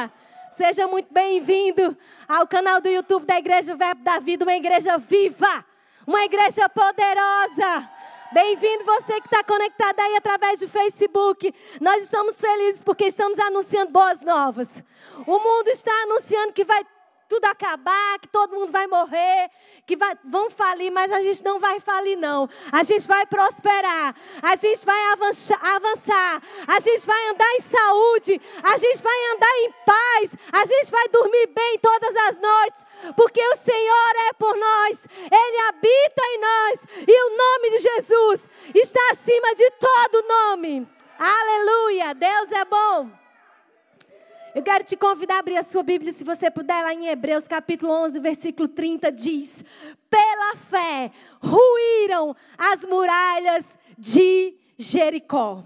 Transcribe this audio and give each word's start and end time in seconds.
Aleluia! 0.00 0.12
Seja 0.52 0.86
muito 0.86 1.12
bem-vindo 1.12 1.96
ao 2.28 2.46
canal 2.46 2.80
do 2.80 2.88
YouTube 2.88 3.26
da 3.26 3.38
Igreja 3.38 3.74
Verbo 3.76 4.02
da 4.02 4.18
Vida, 4.18 4.44
uma 4.44 4.54
igreja 4.54 4.98
viva, 4.98 5.64
uma 6.06 6.24
igreja 6.24 6.68
poderosa. 6.68 7.88
Bem-vindo 8.32 8.84
você 8.84 9.20
que 9.20 9.26
está 9.26 9.44
conectado 9.44 9.98
aí 10.00 10.16
através 10.16 10.60
do 10.60 10.68
Facebook. 10.68 11.54
Nós 11.80 12.04
estamos 12.04 12.40
felizes 12.40 12.82
porque 12.82 13.06
estamos 13.06 13.38
anunciando 13.38 13.92
boas 13.92 14.22
novas. 14.22 14.68
O 15.26 15.38
mundo 15.38 15.68
está 15.68 15.92
anunciando 16.04 16.52
que 16.52 16.64
vai 16.64 16.84
tudo 17.30 17.44
acabar, 17.44 18.18
que 18.18 18.26
todo 18.26 18.56
mundo 18.56 18.72
vai 18.72 18.88
morrer, 18.88 19.48
que 19.86 19.96
vai, 19.96 20.18
vão 20.24 20.50
falir, 20.50 20.90
mas 20.90 21.12
a 21.12 21.22
gente 21.22 21.44
não 21.44 21.60
vai 21.60 21.78
falir, 21.78 22.18
não. 22.18 22.50
A 22.72 22.82
gente 22.82 23.06
vai 23.06 23.24
prosperar, 23.24 24.16
a 24.42 24.56
gente 24.56 24.84
vai 24.84 25.00
avançar, 25.12 25.60
avançar, 25.62 26.42
a 26.66 26.80
gente 26.80 27.06
vai 27.06 27.28
andar 27.28 27.50
em 27.54 27.60
saúde, 27.60 28.42
a 28.64 28.76
gente 28.76 29.00
vai 29.00 29.32
andar 29.36 29.56
em 29.58 29.72
paz, 29.86 30.34
a 30.50 30.64
gente 30.64 30.90
vai 30.90 31.08
dormir 31.08 31.46
bem 31.54 31.78
todas 31.78 32.16
as 32.16 32.40
noites, 32.40 32.86
porque 33.16 33.40
o 33.40 33.56
Senhor 33.56 34.12
é 34.28 34.32
por 34.32 34.56
nós, 34.56 35.06
Ele 35.30 35.58
habita 35.68 36.22
em 36.24 36.40
nós, 36.40 36.80
e 37.06 37.22
o 37.26 37.36
nome 37.36 37.70
de 37.70 37.78
Jesus 37.78 38.48
está 38.74 39.00
acima 39.12 39.54
de 39.54 39.70
todo 39.70 40.26
nome. 40.26 40.88
Aleluia! 41.16 42.12
Deus 42.12 42.50
é 42.50 42.64
bom. 42.64 43.19
Eu 44.52 44.64
quero 44.64 44.82
te 44.82 44.96
convidar 44.96 45.36
a 45.36 45.38
abrir 45.38 45.56
a 45.56 45.62
sua 45.62 45.82
Bíblia, 45.82 46.12
se 46.12 46.24
você 46.24 46.50
puder, 46.50 46.82
lá 46.82 46.92
em 46.92 47.06
Hebreus 47.06 47.46
capítulo 47.46 47.92
11, 47.92 48.18
versículo 48.18 48.66
30, 48.66 49.12
diz: 49.12 49.64
Pela 50.08 50.56
fé 50.56 51.12
ruíram 51.40 52.34
as 52.58 52.82
muralhas 52.82 53.78
de 53.96 54.56
Jericó. 54.76 55.64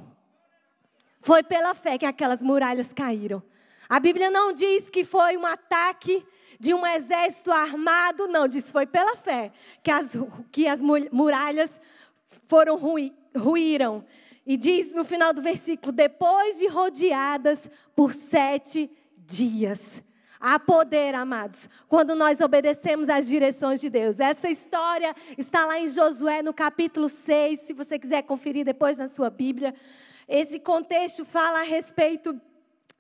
Foi 1.23 1.43
pela 1.43 1.75
fé 1.75 1.97
que 1.97 2.05
aquelas 2.05 2.43
muralhas 2.43 2.93
caíram. 2.93 3.43
A 3.89 3.99
Bíblia 3.99 4.31
não 4.31 4.53
diz 4.53 4.91
que 4.91 5.03
foi 5.03 5.39
um 5.39 5.47
ataque 5.47 6.23
de 6.61 6.75
um 6.75 6.87
exército 6.87 7.51
armado, 7.51 8.29
não, 8.29 8.47
diz 8.47 8.71
foi 8.71 8.87
pela 8.87 9.17
fé 9.17 9.51
que 9.83 9.91
as, 9.91 10.13
que 10.53 10.69
as 10.69 10.81
muralhas 10.83 11.81
foram 12.47 12.77
ruí, 12.77 13.15
ruíram. 13.35 14.05
E 14.47 14.57
diz 14.57 14.93
no 14.93 15.05
final 15.05 15.33
do 15.33 15.43
versículo: 15.43 15.93
depois 15.93 16.59
de 16.59 16.67
rodeadas 16.67 17.71
por 17.95 18.13
sete 18.13 18.91
dias. 19.17 20.03
Há 20.47 20.59
poder, 20.59 21.15
amados, 21.15 21.71
quando 21.89 22.15
nós 22.15 22.43
obedecemos 22.43 23.09
às 23.09 23.27
direções 23.27 23.81
de 23.81 23.89
Deus. 23.89 24.21
Essa 24.21 24.51
história 24.51 25.17
está 25.39 25.65
lá 25.65 25.81
em 25.81 25.89
Josué, 25.89 26.43
no 26.43 26.53
capítulo 26.53 27.09
6, 27.09 27.61
se 27.61 27.73
você 27.73 27.99
quiser 27.99 28.23
conferir 28.25 28.63
depois 28.63 28.99
na 28.99 29.09
sua 29.09 29.31
Bíblia. 29.31 29.75
Esse 30.29 30.61
contexto 30.61 31.25
fala 31.25 31.61
a 31.61 31.63
respeito 31.63 32.39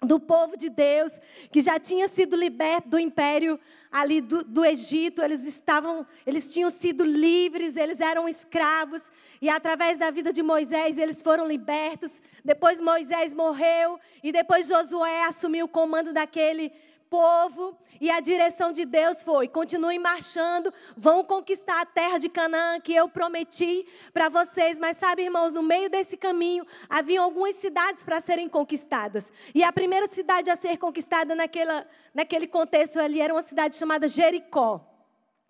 do 0.02 0.18
povo 0.18 0.56
de 0.56 0.68
Deus, 0.68 1.20
que 1.50 1.60
já 1.60 1.78
tinha 1.78 2.08
sido 2.08 2.36
liberto 2.36 2.88
do 2.88 2.98
império 2.98 3.58
ali 3.90 4.20
do, 4.20 4.42
do, 4.42 4.64
Egito, 4.64 5.22
eles 5.22 5.46
estavam, 5.46 6.04
eles 6.26 6.52
tinham 6.52 6.68
sido 6.68 7.04
livres, 7.04 7.76
eles 7.76 8.00
eram 8.00 8.28
escravos, 8.28 9.02
e 9.40 9.48
através 9.48 9.98
da 9.98 10.10
vida 10.10 10.32
de 10.32 10.42
Moisés 10.42 10.98
eles 10.98 11.22
foram 11.22 11.46
libertos. 11.46 12.20
Depois 12.44 12.80
Moisés 12.80 13.32
morreu, 13.32 14.00
e 14.22 14.32
depois 14.32 14.66
Josué 14.66 15.24
assumiu 15.24 15.66
o 15.66 15.68
comando 15.68 16.12
daquele 16.12 16.72
povo 17.14 17.78
e 18.00 18.10
a 18.10 18.18
direção 18.18 18.72
de 18.72 18.84
Deus 18.84 19.22
foi: 19.22 19.46
continuem 19.46 20.00
marchando, 20.00 20.74
vão 20.96 21.22
conquistar 21.22 21.80
a 21.80 21.86
terra 21.86 22.18
de 22.18 22.28
Canaã 22.28 22.80
que 22.80 22.92
eu 22.92 23.08
prometi 23.08 23.86
para 24.12 24.28
vocês. 24.28 24.80
Mas 24.80 24.96
sabe, 24.96 25.22
irmãos, 25.22 25.52
no 25.52 25.62
meio 25.62 25.88
desse 25.88 26.16
caminho 26.16 26.66
havia 26.90 27.20
algumas 27.20 27.54
cidades 27.54 28.02
para 28.02 28.20
serem 28.20 28.48
conquistadas. 28.48 29.32
E 29.54 29.62
a 29.62 29.72
primeira 29.72 30.08
cidade 30.08 30.50
a 30.50 30.56
ser 30.56 30.76
conquistada 30.76 31.36
naquela, 31.36 31.86
naquele 32.12 32.48
contexto 32.48 32.98
ali 32.98 33.20
era 33.20 33.32
uma 33.32 33.42
cidade 33.42 33.76
chamada 33.76 34.08
Jericó. 34.08 34.93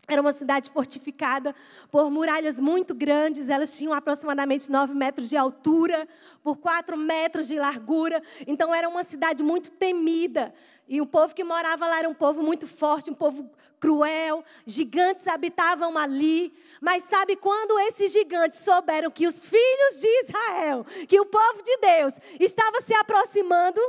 Era 0.07 0.21
uma 0.21 0.33
cidade 0.33 0.71
fortificada 0.71 1.55
por 1.91 2.11
muralhas 2.11 2.59
muito 2.59 2.95
grandes, 2.95 3.49
elas 3.49 3.77
tinham 3.77 3.93
aproximadamente 3.93 4.71
9 4.71 4.95
metros 4.95 5.29
de 5.29 5.37
altura, 5.37 6.07
por 6.43 6.57
4 6.57 6.97
metros 6.97 7.49
de 7.49 7.59
largura. 7.59 8.23
Então, 8.47 8.75
era 8.75 8.89
uma 8.89 9.03
cidade 9.03 9.43
muito 9.43 9.71
temida. 9.71 10.53
E 10.87 11.01
o 11.01 11.07
povo 11.07 11.35
que 11.35 11.43
morava 11.43 11.87
lá 11.87 12.01
era 12.01 12.09
um 12.09 12.15
povo 12.15 12.43
muito 12.43 12.67
forte, 12.67 13.11
um 13.11 13.15
povo 13.15 13.51
cruel. 13.81 14.45
Gigantes 14.67 15.27
habitavam 15.27 15.97
ali. 15.97 16.53
Mas 16.81 17.05
sabe 17.05 17.37
quando 17.37 17.79
esses 17.81 18.13
gigantes 18.13 18.61
souberam 18.61 19.11
que 19.11 19.27
os 19.27 19.47
filhos 19.47 20.01
de 20.01 20.09
Israel, 20.25 20.85
que 21.09 21.19
o 21.19 21.27
povo 21.27 21.63
de 21.63 21.77
Deus, 21.79 22.15
estava 22.39 22.81
se 22.83 22.95
aproximando, 22.95 23.81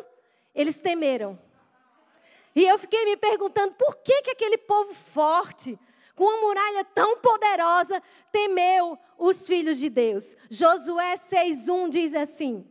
eles 0.54 0.80
temeram. 0.80 1.38
E 2.56 2.64
eu 2.64 2.80
fiquei 2.80 3.04
me 3.04 3.18
perguntando 3.18 3.74
por 3.74 3.98
que, 3.98 4.22
que 4.22 4.32
aquele 4.32 4.58
povo 4.58 4.94
forte, 4.94 5.78
com 6.16 6.24
uma 6.24 6.38
muralha 6.38 6.86
tão 6.86 7.18
poderosa, 7.18 8.02
temeu 8.32 8.98
os 9.18 9.46
filhos 9.46 9.78
de 9.78 9.90
Deus. 9.90 10.36
Josué 10.50 11.16
6,1 11.16 11.90
diz 11.90 12.14
assim: 12.14 12.66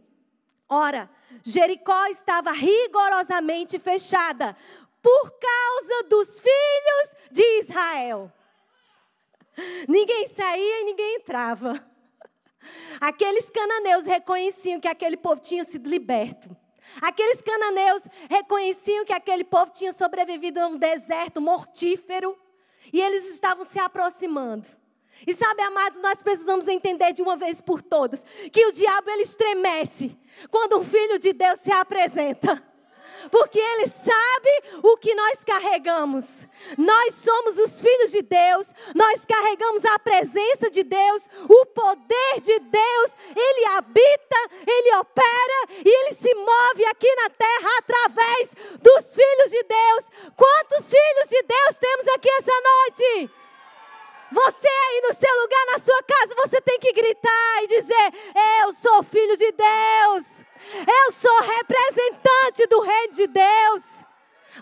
Ora, 0.69 1.10
Jericó 1.43 2.06
estava 2.06 2.50
rigorosamente 2.53 3.78
fechada 3.78 4.56
por 5.03 5.31
causa 5.38 6.09
dos 6.09 6.41
filhos 6.41 7.16
de 7.31 7.43
Israel. 7.60 8.33
Ninguém 9.87 10.27
saía 10.28 10.81
e 10.81 10.84
ninguém 10.84 11.16
entrava. 11.16 11.87
Aqueles 13.00 13.50
cananeus 13.50 14.06
reconheciam 14.06 14.81
que 14.81 14.88
aquele 14.88 15.16
povo 15.16 15.41
tinha 15.41 15.65
sido 15.65 15.88
liberto. 15.88 16.56
Aqueles 17.00 17.41
cananeus 17.43 18.03
reconheciam 18.28 19.04
que 19.04 19.12
aquele 19.12 19.44
povo 19.44 19.71
tinha 19.72 19.93
sobrevivido 19.93 20.60
a 20.60 20.66
um 20.66 20.78
deserto 20.78 21.41
mortífero 21.41 22.38
e 22.93 23.00
eles 23.00 23.25
estavam 23.33 23.65
se 23.65 23.78
aproximando. 23.78 24.67
E 25.27 25.34
sabe, 25.34 25.62
amados, 25.62 26.00
nós 26.00 26.21
precisamos 26.21 26.67
entender 26.67 27.12
de 27.12 27.22
uma 27.22 27.37
vez 27.37 27.61
por 27.61 27.81
todas 27.81 28.25
que 28.53 28.67
o 28.67 28.72
diabo 28.72 29.09
ele 29.11 29.22
estremece 29.22 30.17
quando 30.50 30.78
um 30.78 30.84
filho 30.84 31.19
de 31.19 31.33
Deus 31.33 31.61
se 31.61 31.71
apresenta. 31.71 32.62
Porque 33.31 33.59
ele 33.59 33.87
sabe 33.87 34.81
o 34.83 34.97
que 34.97 35.15
nós 35.15 35.45
carregamos. 35.45 36.47
Nós 36.77 37.15
somos 37.15 37.59
os 37.59 37.81
filhos 37.81 38.11
de 38.11 38.23
Deus, 38.23 38.69
nós 38.95 39.25
carregamos 39.25 39.85
a 39.85 39.99
presença 39.99 40.71
de 40.71 40.83
Deus, 40.83 41.29
o 41.49 41.67
poder 41.67 42.41
de 42.41 42.59
Deus, 42.59 43.17
ele 43.34 43.67
habita, 43.67 44.37
ele 44.67 44.97
opera 44.97 45.69
e 45.84 45.89
ele 45.89 46.15
se 46.15 46.34
move 46.34 46.84
aqui 46.87 47.13
na 47.17 47.31
terra 47.31 47.71
através 47.79 48.51
dos 48.81 49.15
filhos 49.15 49.51
de 49.51 49.63
Deus. 49.63 50.11
Quantos 50.37 50.91
filhos 50.91 51.29
de 51.29 51.43
Deus 51.43 51.79
temos 51.79 52.09
aqui 52.09 52.29
essa 52.31 52.53
noite? 52.53 53.31
Você 54.33 54.67
aí 54.67 55.01
no 55.07 55.15
seu 55.15 55.41
lugar, 55.41 55.67
na 55.67 55.79
sua 55.79 56.03
casa, 56.03 56.34
você 56.34 56.61
tem 56.61 56.79
que 56.81 56.93
gritar 56.93 57.63
e 57.63 57.67
dizer: 57.69 58.13
Eu 58.61 58.73
sou 58.73 59.03
filho 59.05 59.37
de 59.37 59.53
Deus. 59.53 60.44
Eu 60.73 61.13
sou 61.13 61.41
representante 61.41 62.67
do 62.67 62.81
Rei 62.81 63.09
de 63.09 63.27
Deus. 63.27 63.83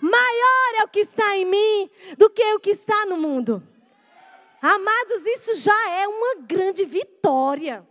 Maior 0.00 0.80
é 0.80 0.84
o 0.84 0.88
que 0.88 1.00
está 1.00 1.36
em 1.36 1.44
mim 1.44 1.90
do 2.16 2.30
que 2.30 2.42
o 2.54 2.60
que 2.60 2.70
está 2.70 3.06
no 3.06 3.16
mundo. 3.16 3.62
Amados, 4.60 5.26
isso 5.26 5.54
já 5.56 5.90
é 5.90 6.06
uma 6.06 6.36
grande 6.46 6.84
vitória. 6.84 7.86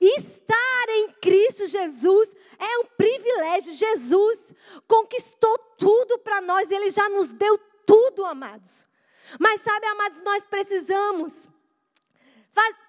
Estar 0.00 0.88
em 0.88 1.12
Cristo 1.20 1.66
Jesus 1.66 2.34
é 2.58 2.78
um 2.78 2.86
privilégio. 2.96 3.72
Jesus 3.72 4.54
conquistou 4.88 5.58
tudo 5.78 6.18
para 6.18 6.40
nós, 6.40 6.70
ele 6.70 6.90
já 6.90 7.08
nos 7.08 7.30
deu 7.30 7.58
tudo, 7.84 8.24
amados. 8.24 8.86
Mas 9.38 9.60
sabe, 9.60 9.86
amados, 9.86 10.22
nós 10.22 10.46
precisamos 10.46 11.48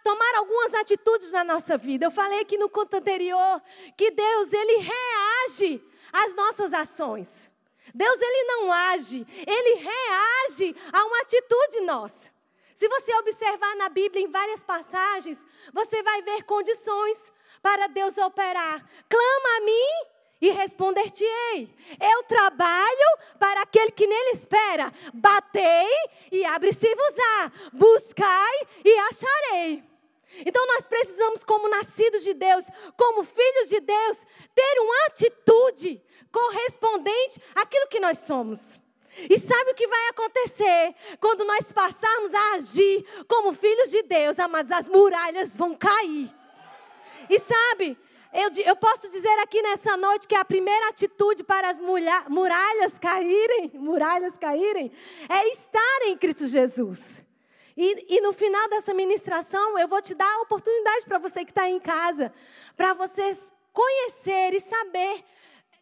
tomar 0.04 0.36
algumas 0.36 0.74
atitudes 0.74 1.32
na 1.32 1.44
nossa 1.44 1.78
vida. 1.78 2.06
Eu 2.06 2.12
falei 2.12 2.40
aqui 2.42 2.58
no 2.58 2.70
conto 2.70 2.96
anterior 2.96 3.62
que 3.98 4.12
Deus, 4.12 4.52
ele 4.52 4.78
reage 4.78 5.84
às 6.12 6.36
nossas 6.36 6.74
ações. 6.74 7.52
Deus, 7.94 8.22
ele 8.22 8.44
não 8.44 8.72
age, 8.72 9.26
ele 9.46 9.76
reage 9.76 10.76
a 10.92 11.06
uma 11.06 11.22
atitude 11.22 11.82
nossa. 11.82 12.32
Se 12.74 12.88
você 12.88 13.14
observar 13.16 13.76
na 13.76 13.90
Bíblia 13.90 14.24
em 14.24 14.28
várias 14.28 14.64
passagens, 14.64 15.46
você 15.72 16.02
vai 16.02 16.22
ver 16.24 16.44
condições 16.44 17.32
para 17.62 17.88
Deus 17.88 18.18
operar. 18.18 18.84
Clama 19.08 19.58
a 19.58 19.62
mim 19.62 20.11
e 20.42 20.50
responder-te-ei. 20.50 21.70
Eu 22.00 22.24
trabalho 22.24 23.18
para 23.38 23.62
aquele 23.62 23.92
que 23.92 24.08
nele 24.08 24.32
espera. 24.32 24.92
Batei 25.14 25.88
e 26.32 26.44
abre-se-vos-á. 26.44 27.52
Buscai 27.72 28.68
e 28.84 28.98
acharei. 28.98 29.84
Então 30.46 30.66
nós 30.66 30.88
precisamos, 30.88 31.44
como 31.44 31.70
nascidos 31.70 32.24
de 32.24 32.34
Deus, 32.34 32.66
como 32.98 33.24
filhos 33.24 33.70
de 33.70 33.80
Deus, 33.80 34.26
ter 34.56 34.80
uma 34.80 35.06
atitude 35.08 36.02
correspondente 36.32 37.42
àquilo 37.54 37.88
que 37.88 38.00
nós 38.00 38.20
somos. 38.20 38.80
E 39.30 39.38
sabe 39.38 39.72
o 39.72 39.76
que 39.76 39.88
vai 39.88 40.08
acontecer 40.08 40.96
quando 41.20 41.44
nós 41.44 41.70
passarmos 41.72 42.34
a 42.34 42.54
agir 42.54 43.06
como 43.28 43.54
filhos 43.54 43.92
de 43.92 44.04
Deus, 44.04 44.40
amados? 44.40 44.72
As 44.72 44.88
muralhas 44.88 45.56
vão 45.56 45.76
cair. 45.76 46.34
E 47.30 47.38
sabe, 47.38 47.98
eu, 48.34 48.50
eu, 48.66 48.76
posso 48.76 49.10
dizer 49.10 49.40
aqui 49.40 49.62
nessa 49.62 49.98
noite 49.98 50.28
que 50.28 50.36
a 50.36 50.46
primeira 50.46 50.90
atitude 50.90 51.44
para 51.44 51.70
as 51.70 51.80
muralhas 52.30 52.98
caírem, 52.98 53.72
muralhas 53.76 54.38
caírem, 54.38 54.92
é 55.28 55.52
estar 55.52 56.00
em 56.06 56.18
Cristo 56.18 56.48
Jesus. 56.48 57.26
E, 57.76 58.18
e 58.18 58.22
no 58.22 58.34
final 58.34 58.70
dessa 58.70 58.94
ministração, 58.94 59.78
eu 59.78 59.88
vou 59.88 60.02
te 60.02 60.14
dar 60.14 60.32
a 60.38 60.42
oportunidade 60.42 61.06
para 61.06 61.18
você 61.18 61.44
que 61.44 61.52
está 61.52 61.70
em 61.70 61.80
casa, 61.80 62.34
para 62.78 62.94
você 62.94 63.32
conhecer 63.74 64.54
e 64.54 64.60
saber 64.60 65.24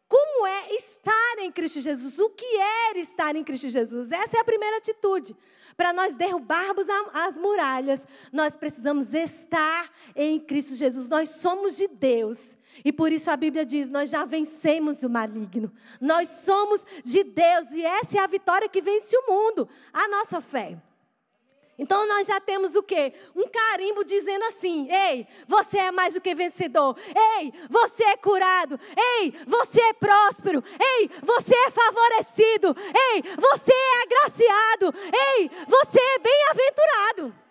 como 0.09 0.47
é 0.47 0.73
estar 0.73 1.35
em 1.37 1.51
Cristo 1.51 1.79
Jesus? 1.79 2.17
O 2.17 2.29
que 2.31 2.45
é 2.45 2.97
estar 2.99 3.35
em 3.35 3.43
Cristo 3.43 3.67
Jesus? 3.67 4.11
Essa 4.11 4.37
é 4.37 4.39
a 4.39 4.43
primeira 4.43 4.77
atitude. 4.77 5.37
Para 5.79 5.93
nós 5.93 6.13
derrubarmos 6.13 6.87
as 7.13 7.37
muralhas, 7.37 8.05
nós 8.33 8.53
precisamos 8.53 9.13
estar 9.13 9.89
em 10.13 10.37
Cristo 10.37 10.75
Jesus. 10.75 11.07
Nós 11.07 11.29
somos 11.29 11.77
de 11.77 11.87
Deus. 11.87 12.57
E 12.83 12.91
por 12.91 13.13
isso 13.13 13.31
a 13.31 13.37
Bíblia 13.37 13.65
diz: 13.65 13.89
nós 13.89 14.09
já 14.09 14.25
vencemos 14.25 15.03
o 15.03 15.09
maligno. 15.09 15.71
Nós 16.01 16.27
somos 16.27 16.85
de 17.05 17.23
Deus 17.23 17.71
e 17.71 17.81
essa 17.81 18.17
é 18.17 18.19
a 18.19 18.27
vitória 18.27 18.67
que 18.67 18.81
vence 18.81 19.15
o 19.19 19.31
mundo, 19.31 19.69
a 19.93 20.05
nossa 20.09 20.41
fé. 20.41 20.77
Então 21.79 22.05
nós 22.05 22.27
já 22.27 22.41
temos 22.41 22.75
o 22.75 22.83
quê? 22.83 23.13
Um 23.33 23.47
carimbo 23.47 24.03
dizendo 24.03 24.43
assim: 24.45 24.91
ei, 24.91 25.25
você 25.47 25.77
é 25.77 25.91
mais 25.91 26.13
do 26.13 26.21
que 26.21 26.35
vencedor. 26.35 26.97
Ei, 27.39 27.53
você 27.69 28.03
é 28.03 28.17
curado. 28.17 28.77
Ei, 28.95 29.33
você 29.47 29.81
é 29.81 29.93
próspero. 29.93 30.61
Ei, 30.79 31.09
você 31.23 31.55
é 31.55 31.71
favorecido. 31.71 32.75
Ei, 32.77 33.23
você 33.37 33.71
é 33.71 34.03
agraciado. 34.03 34.93
Ei, 35.37 35.49
você 35.67 35.99
é 35.99 36.19
bem-aventurado 36.19 37.48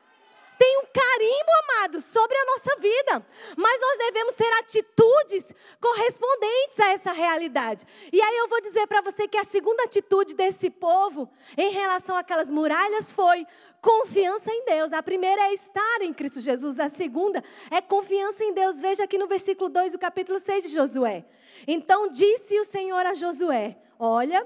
tem 0.58 0.78
um 0.78 0.87
carimbo, 0.93 1.50
amado, 1.62 2.00
sobre 2.00 2.37
a 2.37 2.44
nossa 2.46 2.76
vida. 2.81 3.26
Mas 3.56 3.81
nós 3.81 3.99
devemos 3.99 4.34
ter 4.34 4.52
atitudes 4.55 5.55
correspondentes 5.81 6.81
a 6.81 6.90
essa 6.90 7.12
realidade. 7.12 7.87
E 8.12 8.20
aí 8.20 8.37
eu 8.38 8.49
vou 8.49 8.60
dizer 8.60 8.87
para 8.88 9.00
você 9.00 9.28
que 9.28 9.38
a 9.38 9.44
segunda 9.44 9.84
atitude 9.84 10.34
desse 10.34 10.69
povo 10.69 11.31
em 11.56 11.70
relação 11.70 12.16
àquelas 12.16 12.50
muralhas 12.50 13.12
foi 13.12 13.46
confiança 13.81 14.50
em 14.50 14.64
Deus. 14.64 14.93
A 14.93 15.02
primeira 15.02 15.43
é 15.43 15.55
estar 15.55 16.02
em 16.02 16.12
Cristo 16.12 16.40
Jesus, 16.40 16.81
a 16.81 16.88
segunda 16.88 17.43
é 17.70 17.81
confiança 17.81 18.43
em 18.43 18.52
Deus. 18.52 18.81
Veja 18.81 19.04
aqui 19.04 19.16
no 19.16 19.28
versículo 19.28 19.70
2 19.70 19.93
do 19.93 19.99
capítulo 19.99 20.40
6 20.40 20.64
de 20.64 20.70
Josué. 20.70 21.25
Então 21.66 22.08
disse 22.08 22.58
o 22.58 22.64
Senhor 22.64 23.06
a 23.06 23.14
Josué: 23.14 23.78
Olha, 23.96 24.44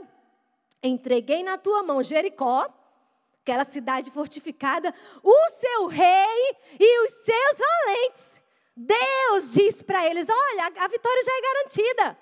entreguei 0.82 1.42
na 1.42 1.56
tua 1.56 1.82
mão 1.82 2.02
Jericó 2.02 2.68
aquela 3.42 3.64
cidade 3.64 4.10
fortificada, 4.10 4.94
o 5.22 5.48
seu 5.50 5.86
rei 5.86 6.56
e 6.78 7.04
os 7.04 7.12
seus 7.24 7.58
valentes. 7.58 8.42
Deus 8.76 9.52
diz 9.52 9.82
para 9.82 10.06
eles: 10.06 10.28
Olha, 10.30 10.66
a 10.66 10.88
vitória 10.88 11.22
já 11.24 11.32
é 11.32 11.40
garantida. 11.40 12.18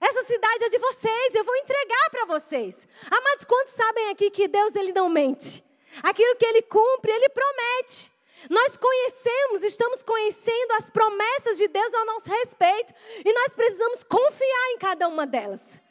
Essa 0.00 0.22
cidade 0.24 0.64
é 0.64 0.68
de 0.68 0.78
vocês, 0.78 1.34
eu 1.34 1.44
vou 1.44 1.56
entregar 1.56 2.10
para 2.10 2.24
vocês. 2.26 2.76
Amados, 3.10 3.44
quantos 3.44 3.74
sabem 3.74 4.10
aqui 4.10 4.30
que 4.30 4.48
Deus 4.48 4.74
ele 4.74 4.92
não 4.92 5.08
mente? 5.08 5.64
Aquilo 6.02 6.36
que 6.36 6.46
ele 6.46 6.62
cumpre, 6.62 7.10
ele 7.10 7.28
promete. 7.28 8.10
Nós 8.48 8.76
conhecemos, 8.76 9.64
estamos 9.64 10.02
conhecendo 10.02 10.72
as 10.74 10.88
promessas 10.88 11.58
de 11.58 11.66
Deus 11.66 11.92
ao 11.92 12.06
nosso 12.06 12.30
respeito 12.30 12.94
e 13.24 13.32
nós 13.32 13.52
precisamos 13.52 14.04
confiar 14.04 14.70
em 14.70 14.78
cada 14.78 15.08
uma 15.08 15.26
delas. 15.26 15.82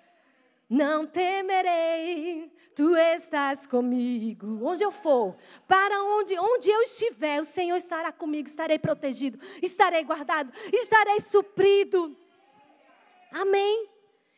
Não 0.70 1.06
temerei, 1.08 2.52
tu 2.76 2.96
estás 2.96 3.66
comigo. 3.66 4.60
Onde 4.66 4.84
eu 4.84 4.92
for, 4.92 5.36
para 5.68 6.04
onde, 6.04 6.38
onde 6.38 6.70
eu 6.70 6.82
estiver, 6.82 7.40
o 7.40 7.46
Senhor 7.46 7.78
estará 7.78 8.12
comigo, 8.12 8.50
estarei 8.50 8.78
protegido, 8.78 9.40
estarei 9.62 10.04
guardado, 10.04 10.52
estarei 10.74 11.22
suprido. 11.22 12.16
Amém. 13.32 13.90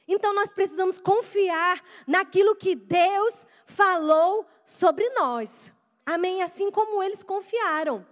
Então 0.08 0.34
nós 0.34 0.52
precisamos 0.52 1.00
confiar 1.00 1.84
naquilo 2.08 2.56
que 2.56 2.76
Deus 2.76 3.46
falou 3.66 4.46
sobre 4.64 5.10
nós. 5.12 5.74
Amém. 6.06 6.42
Assim 6.42 6.72
como 6.72 7.02
eles 7.02 7.24
confiaram. 7.24 8.06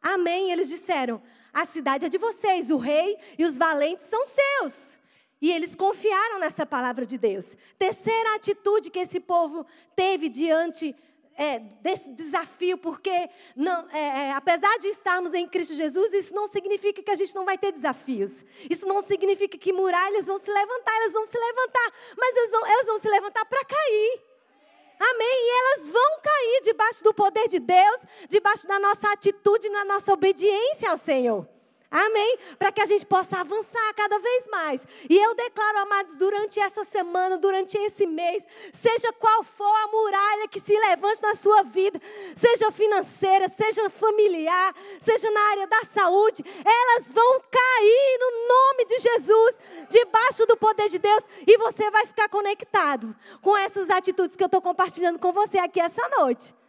Amém. 0.00 0.50
Eles 0.50 0.68
disseram: 0.68 1.22
a 1.52 1.64
cidade 1.64 2.06
é 2.06 2.08
de 2.08 2.18
vocês, 2.18 2.70
o 2.70 2.76
rei 2.76 3.18
e 3.38 3.44
os 3.44 3.58
valentes 3.58 4.06
são 4.06 4.24
seus. 4.24 5.01
E 5.42 5.50
eles 5.50 5.74
confiaram 5.74 6.38
nessa 6.38 6.64
palavra 6.64 7.04
de 7.04 7.18
Deus. 7.18 7.56
Terceira 7.76 8.36
atitude 8.36 8.90
que 8.90 9.00
esse 9.00 9.18
povo 9.18 9.66
teve 9.96 10.28
diante 10.28 10.94
é, 11.34 11.58
desse 11.58 12.08
desafio, 12.10 12.78
porque 12.78 13.28
não, 13.56 13.88
é, 13.90 14.28
é, 14.28 14.32
apesar 14.32 14.78
de 14.78 14.86
estarmos 14.86 15.34
em 15.34 15.48
Cristo 15.48 15.74
Jesus, 15.74 16.12
isso 16.12 16.32
não 16.32 16.46
significa 16.46 17.02
que 17.02 17.10
a 17.10 17.16
gente 17.16 17.34
não 17.34 17.44
vai 17.44 17.58
ter 17.58 17.72
desafios. 17.72 18.30
Isso 18.70 18.86
não 18.86 19.02
significa 19.02 19.58
que 19.58 19.72
muralhas 19.72 20.28
vão 20.28 20.38
se 20.38 20.48
levantar, 20.48 20.94
elas 20.98 21.12
vão 21.12 21.26
se 21.26 21.36
levantar, 21.36 21.92
mas 22.16 22.36
elas 22.36 22.50
vão, 22.52 22.66
elas 22.66 22.86
vão 22.86 22.98
se 22.98 23.08
levantar 23.08 23.44
para 23.44 23.64
cair. 23.64 24.22
Amém? 25.00 25.26
E 25.28 25.58
elas 25.58 25.86
vão 25.88 26.20
cair 26.22 26.60
debaixo 26.62 27.02
do 27.02 27.12
poder 27.12 27.48
de 27.48 27.58
Deus, 27.58 28.00
debaixo 28.28 28.68
da 28.68 28.78
nossa 28.78 29.10
atitude, 29.10 29.68
na 29.70 29.84
nossa 29.84 30.12
obediência 30.12 30.88
ao 30.88 30.96
Senhor. 30.96 31.48
Amém? 31.92 32.38
Para 32.58 32.72
que 32.72 32.80
a 32.80 32.86
gente 32.86 33.04
possa 33.04 33.40
avançar 33.40 33.92
cada 33.94 34.18
vez 34.18 34.48
mais. 34.48 34.86
E 35.10 35.14
eu 35.14 35.34
declaro, 35.34 35.80
amados, 35.80 36.16
durante 36.16 36.58
essa 36.58 36.84
semana, 36.84 37.36
durante 37.36 37.76
esse 37.76 38.06
mês, 38.06 38.42
seja 38.72 39.12
qual 39.12 39.44
for 39.44 39.74
a 39.84 39.88
muralha 39.88 40.48
que 40.48 40.58
se 40.58 40.72
levante 40.72 41.20
na 41.20 41.34
sua 41.34 41.62
vida, 41.64 42.00
seja 42.34 42.72
financeira, 42.72 43.46
seja 43.50 43.90
familiar, 43.90 44.74
seja 45.00 45.30
na 45.30 45.40
área 45.50 45.66
da 45.66 45.84
saúde, 45.84 46.42
elas 46.64 47.12
vão 47.12 47.42
cair 47.50 48.18
no 48.18 48.48
nome 48.48 48.86
de 48.86 48.98
Jesus, 48.98 49.58
debaixo 49.90 50.46
do 50.46 50.56
poder 50.56 50.88
de 50.88 50.98
Deus, 50.98 51.22
e 51.46 51.58
você 51.58 51.90
vai 51.90 52.06
ficar 52.06 52.30
conectado 52.30 53.14
com 53.42 53.54
essas 53.54 53.90
atitudes 53.90 54.34
que 54.34 54.42
eu 54.42 54.46
estou 54.46 54.62
compartilhando 54.62 55.18
com 55.18 55.30
você 55.30 55.58
aqui 55.58 55.78
essa 55.78 56.08
noite. 56.18 56.61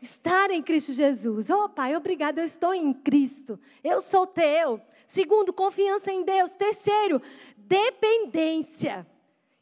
Estar 0.00 0.50
em 0.50 0.62
Cristo 0.62 0.92
Jesus. 0.92 1.50
Oh, 1.50 1.68
Pai, 1.68 1.96
obrigado, 1.96 2.38
eu 2.38 2.44
estou 2.44 2.72
em 2.72 2.92
Cristo. 2.92 3.58
Eu 3.82 4.00
sou 4.00 4.26
teu. 4.26 4.80
Segundo, 5.06 5.52
confiança 5.52 6.12
em 6.12 6.22
Deus. 6.22 6.52
Terceiro, 6.52 7.20
dependência, 7.56 9.06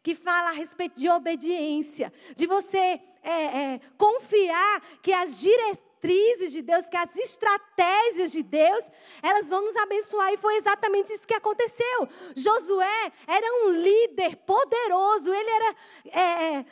que 0.02 0.14
fala 0.14 0.50
a 0.50 0.52
respeito 0.52 1.00
de 1.00 1.08
obediência, 1.08 2.12
de 2.34 2.46
você 2.46 3.00
é, 3.22 3.30
é, 3.74 3.80
confiar 3.96 4.80
que 5.02 5.12
as 5.12 5.40
diretrizes 5.40 6.52
de 6.52 6.62
Deus, 6.62 6.86
que 6.88 6.96
as 6.96 7.16
estratégias 7.16 8.30
de 8.30 8.42
Deus, 8.42 8.84
elas 9.22 9.48
vão 9.48 9.62
nos 9.62 9.74
abençoar. 9.76 10.32
E 10.32 10.36
foi 10.36 10.56
exatamente 10.56 11.12
isso 11.12 11.26
que 11.26 11.34
aconteceu. 11.34 12.08
Josué 12.36 13.12
era 13.26 13.46
um 13.64 13.70
líder 13.70 14.36
poderoso, 14.36 15.32
ele 15.32 15.50
era. 15.50 15.76
É, 16.06 16.20
é 16.20 16.64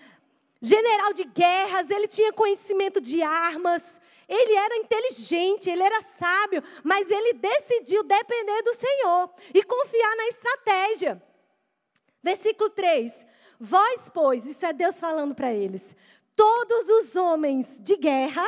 general 0.64 1.12
de 1.12 1.24
guerras, 1.24 1.90
ele 1.90 2.08
tinha 2.08 2.32
conhecimento 2.32 3.00
de 3.00 3.22
armas, 3.22 4.00
ele 4.26 4.54
era 4.54 4.76
inteligente, 4.76 5.68
ele 5.68 5.82
era 5.82 6.00
sábio, 6.00 6.62
mas 6.82 7.10
ele 7.10 7.34
decidiu 7.34 8.02
depender 8.02 8.62
do 8.62 8.72
Senhor 8.72 9.30
e 9.52 9.62
confiar 9.62 10.16
na 10.16 10.26
estratégia. 10.28 11.22
Versículo 12.22 12.70
3: 12.70 13.26
Vós, 13.60 14.10
pois, 14.12 14.46
isso 14.46 14.64
é 14.64 14.72
Deus 14.72 14.98
falando 14.98 15.34
para 15.34 15.52
eles, 15.52 15.94
todos 16.34 16.88
os 16.88 17.14
homens 17.14 17.78
de 17.80 17.96
guerra, 17.96 18.46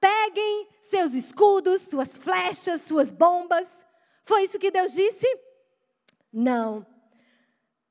peguem 0.00 0.68
seus 0.80 1.12
escudos, 1.12 1.82
suas 1.82 2.16
flechas, 2.16 2.82
suas 2.82 3.10
bombas. 3.10 3.84
Foi 4.24 4.44
isso 4.44 4.60
que 4.60 4.70
Deus 4.70 4.92
disse? 4.92 5.26
Não. 6.32 6.86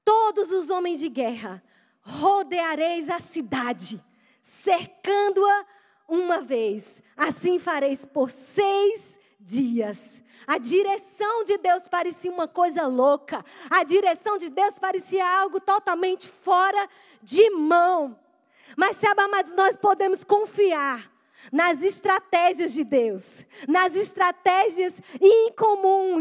Todos 0.05 0.51
os 0.51 0.69
homens 0.69 0.99
de 0.99 1.09
guerra, 1.09 1.61
rodeareis 2.01 3.09
a 3.09 3.19
cidade, 3.19 4.03
cercando-a 4.41 5.65
uma 6.07 6.41
vez. 6.41 7.01
Assim 7.15 7.59
fareis 7.59 8.05
por 8.05 8.29
seis 8.29 9.17
dias. 9.39 10.21
A 10.45 10.57
direção 10.57 11.43
de 11.43 11.57
Deus 11.57 11.87
parecia 11.87 12.31
uma 12.31 12.47
coisa 12.47 12.87
louca. 12.87 13.45
A 13.69 13.83
direção 13.83 14.37
de 14.37 14.49
Deus 14.49 14.79
parecia 14.79 15.25
algo 15.25 15.59
totalmente 15.59 16.27
fora 16.27 16.89
de 17.21 17.49
mão. 17.51 18.19
Mas, 18.75 18.97
sabe, 18.97 19.21
amados, 19.21 19.53
nós 19.53 19.75
podemos 19.75 20.23
confiar 20.23 21.11
nas 21.51 21.81
estratégias 21.81 22.73
de 22.73 22.83
Deus, 22.83 23.47
nas 23.67 23.95
estratégias 23.95 25.01
incomuns, 25.19 26.20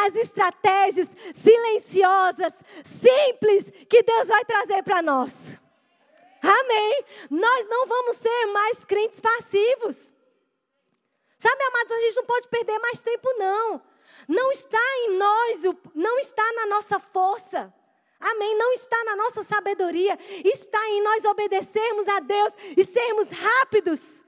nas 0.00 0.14
estratégias 0.16 1.08
silenciosas, 1.34 2.54
simples 2.84 3.70
que 3.88 4.02
Deus 4.02 4.28
vai 4.28 4.44
trazer 4.44 4.82
para 4.82 5.02
nós. 5.02 5.58
Amém. 6.42 7.04
Nós 7.30 7.68
não 7.68 7.86
vamos 7.86 8.16
ser 8.16 8.46
mais 8.46 8.84
crentes 8.84 9.20
passivos. 9.20 9.96
Sabe, 11.38 11.62
amados, 11.64 11.92
a 11.92 12.00
gente 12.00 12.16
não 12.16 12.24
pode 12.24 12.48
perder 12.48 12.78
mais 12.78 13.02
tempo, 13.02 13.28
não. 13.38 13.82
Não 14.26 14.50
está 14.50 14.82
em 15.04 15.16
nós, 15.16 15.62
não 15.94 16.18
está 16.18 16.52
na 16.52 16.66
nossa 16.66 16.98
força. 16.98 17.72
Amém. 18.18 18.56
Não 18.56 18.72
está 18.72 19.02
na 19.04 19.16
nossa 19.16 19.42
sabedoria, 19.42 20.18
está 20.44 20.88
em 20.90 21.02
nós 21.02 21.24
obedecermos 21.24 22.06
a 22.08 22.20
Deus 22.20 22.54
e 22.76 22.84
sermos 22.84 23.30
rápidos 23.30 24.24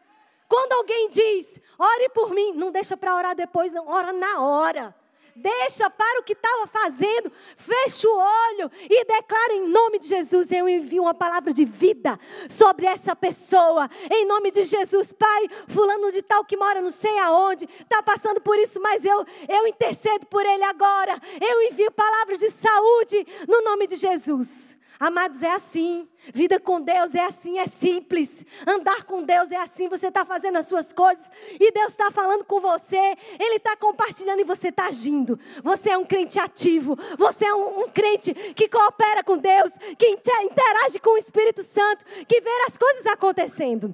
quando 0.49 0.73
alguém 0.73 1.09
diz, 1.09 1.59
ore 1.79 2.11
por 2.11 2.31
mim, 2.31 2.53
não 2.53 2.71
deixa 2.71 2.95
para 2.95 3.15
orar 3.15 3.35
depois, 3.35 3.73
não, 3.73 3.89
ora 3.89 4.13
na 4.13 4.39
hora. 4.41 4.95
Deixa 5.35 5.89
para 5.91 6.21
o 6.21 6.23
que 6.23 6.33
estava 6.33 6.67
fazendo, 6.67 7.33
fecha 7.57 8.09
o 8.09 8.17
olho 8.17 8.71
e 8.89 9.05
declara 9.05 9.55
em 9.55 9.69
nome 9.69 9.99
de 9.99 10.09
Jesus: 10.09 10.51
eu 10.51 10.69
envio 10.69 11.03
uma 11.03 11.15
palavra 11.15 11.53
de 11.53 11.65
vida 11.65 12.19
sobre 12.49 12.87
essa 12.87 13.15
pessoa. 13.15 13.89
Em 14.11 14.27
nome 14.27 14.51
de 14.51 14.65
Jesus, 14.65 15.13
Pai, 15.13 15.49
fulano 15.69 16.13
de 16.13 16.23
tal 16.23 16.45
que 16.45 16.57
mora 16.57 16.81
não 16.81 16.91
sei 16.91 17.19
aonde, 17.19 17.69
está 17.81 18.03
passando 18.03 18.41
por 18.41 18.59
isso, 18.59 18.81
mas 18.81 19.05
eu, 19.05 19.25
eu 19.49 19.67
intercedo 19.67 20.27
por 20.27 20.45
ele 20.45 20.65
agora. 20.65 21.19
Eu 21.41 21.63
envio 21.63 21.91
palavras 21.93 22.39
de 22.39 22.51
saúde 22.51 23.27
no 23.49 23.63
nome 23.63 23.87
de 23.87 23.97
Jesus. 23.97 24.72
Amados, 25.03 25.43
é 25.43 25.51
assim. 25.51 26.09
Vida 26.33 26.61
com 26.61 26.81
Deus 26.81 27.13
é 27.13 27.25
assim, 27.25 27.59
é 27.59 27.67
simples. 27.67 28.47
Andar 28.65 29.03
com 29.03 29.25
Deus 29.25 29.51
é 29.51 29.57
assim. 29.57 29.89
Você 29.89 30.07
está 30.07 30.25
fazendo 30.25 30.59
as 30.59 30.69
suas 30.69 30.93
coisas 30.93 31.29
e 31.59 31.73
Deus 31.73 31.89
está 31.89 32.13
falando 32.13 32.45
com 32.45 32.61
você. 32.61 33.17
Ele 33.37 33.57
está 33.57 33.77
compartilhando 33.77 34.43
e 34.43 34.45
você 34.45 34.69
está 34.69 34.87
agindo. 34.87 35.41
Você 35.61 35.91
é 35.91 35.99
um 35.99 36.05
crente 36.05 36.39
ativo. 36.39 36.97
Você 37.19 37.45
é 37.45 37.53
um, 37.53 37.81
um, 37.81 37.89
crente 37.89 38.33
que 38.55 38.69
coopera 38.69 39.25
com 39.25 39.37
Deus, 39.37 39.73
que 39.99 40.07
interage 40.07 41.01
com 41.01 41.15
o 41.15 41.19
Espírito 41.19 41.65
Santo, 41.65 42.05
que 42.29 42.41
vê 42.41 42.51
as 42.69 42.79
coisas 42.79 43.05
acontecendo. 43.07 43.93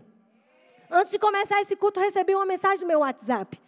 Antes 0.91 1.11
de 1.11 1.19
começar 1.19 1.59
esse 1.63 1.75
culto, 1.75 2.01
recebi 2.01 2.35
uma 2.35 2.45
mensagem 2.45 2.83
no 2.83 2.89
meu 2.89 3.01
WhatsApp 3.01 3.59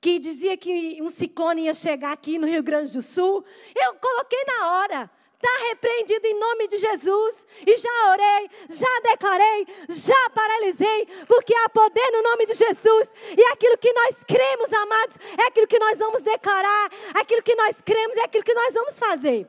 que 0.00 0.18
dizia 0.18 0.56
que 0.56 1.02
um 1.02 1.10
ciclone 1.10 1.64
ia 1.64 1.74
chegar 1.74 2.12
aqui 2.12 2.38
no 2.38 2.46
Rio 2.46 2.62
Grande 2.62 2.94
do 2.94 3.02
Sul. 3.02 3.44
Eu 3.76 3.94
coloquei 3.96 4.42
na 4.46 4.72
hora. 4.72 5.17
Está 5.40 5.68
repreendido 5.68 6.26
em 6.26 6.36
nome 6.36 6.66
de 6.66 6.78
Jesus. 6.78 7.46
E 7.64 7.76
já 7.76 8.10
orei, 8.10 8.50
já 8.68 9.00
declarei, 9.08 9.66
já 9.88 10.30
paralisei, 10.30 11.06
porque 11.28 11.54
há 11.54 11.68
poder 11.68 12.10
no 12.10 12.22
nome 12.22 12.44
de 12.44 12.54
Jesus. 12.54 13.12
E 13.36 13.44
aquilo 13.52 13.78
que 13.78 13.92
nós 13.92 14.24
cremos, 14.24 14.72
amados, 14.72 15.16
é 15.38 15.42
aquilo 15.44 15.68
que 15.68 15.78
nós 15.78 15.96
vamos 15.96 16.22
declarar, 16.22 16.90
aquilo 17.14 17.40
que 17.40 17.54
nós 17.54 17.80
cremos 17.80 18.16
é 18.16 18.22
aquilo 18.22 18.42
que 18.42 18.52
nós 18.52 18.74
vamos 18.74 18.98
fazer. 18.98 19.48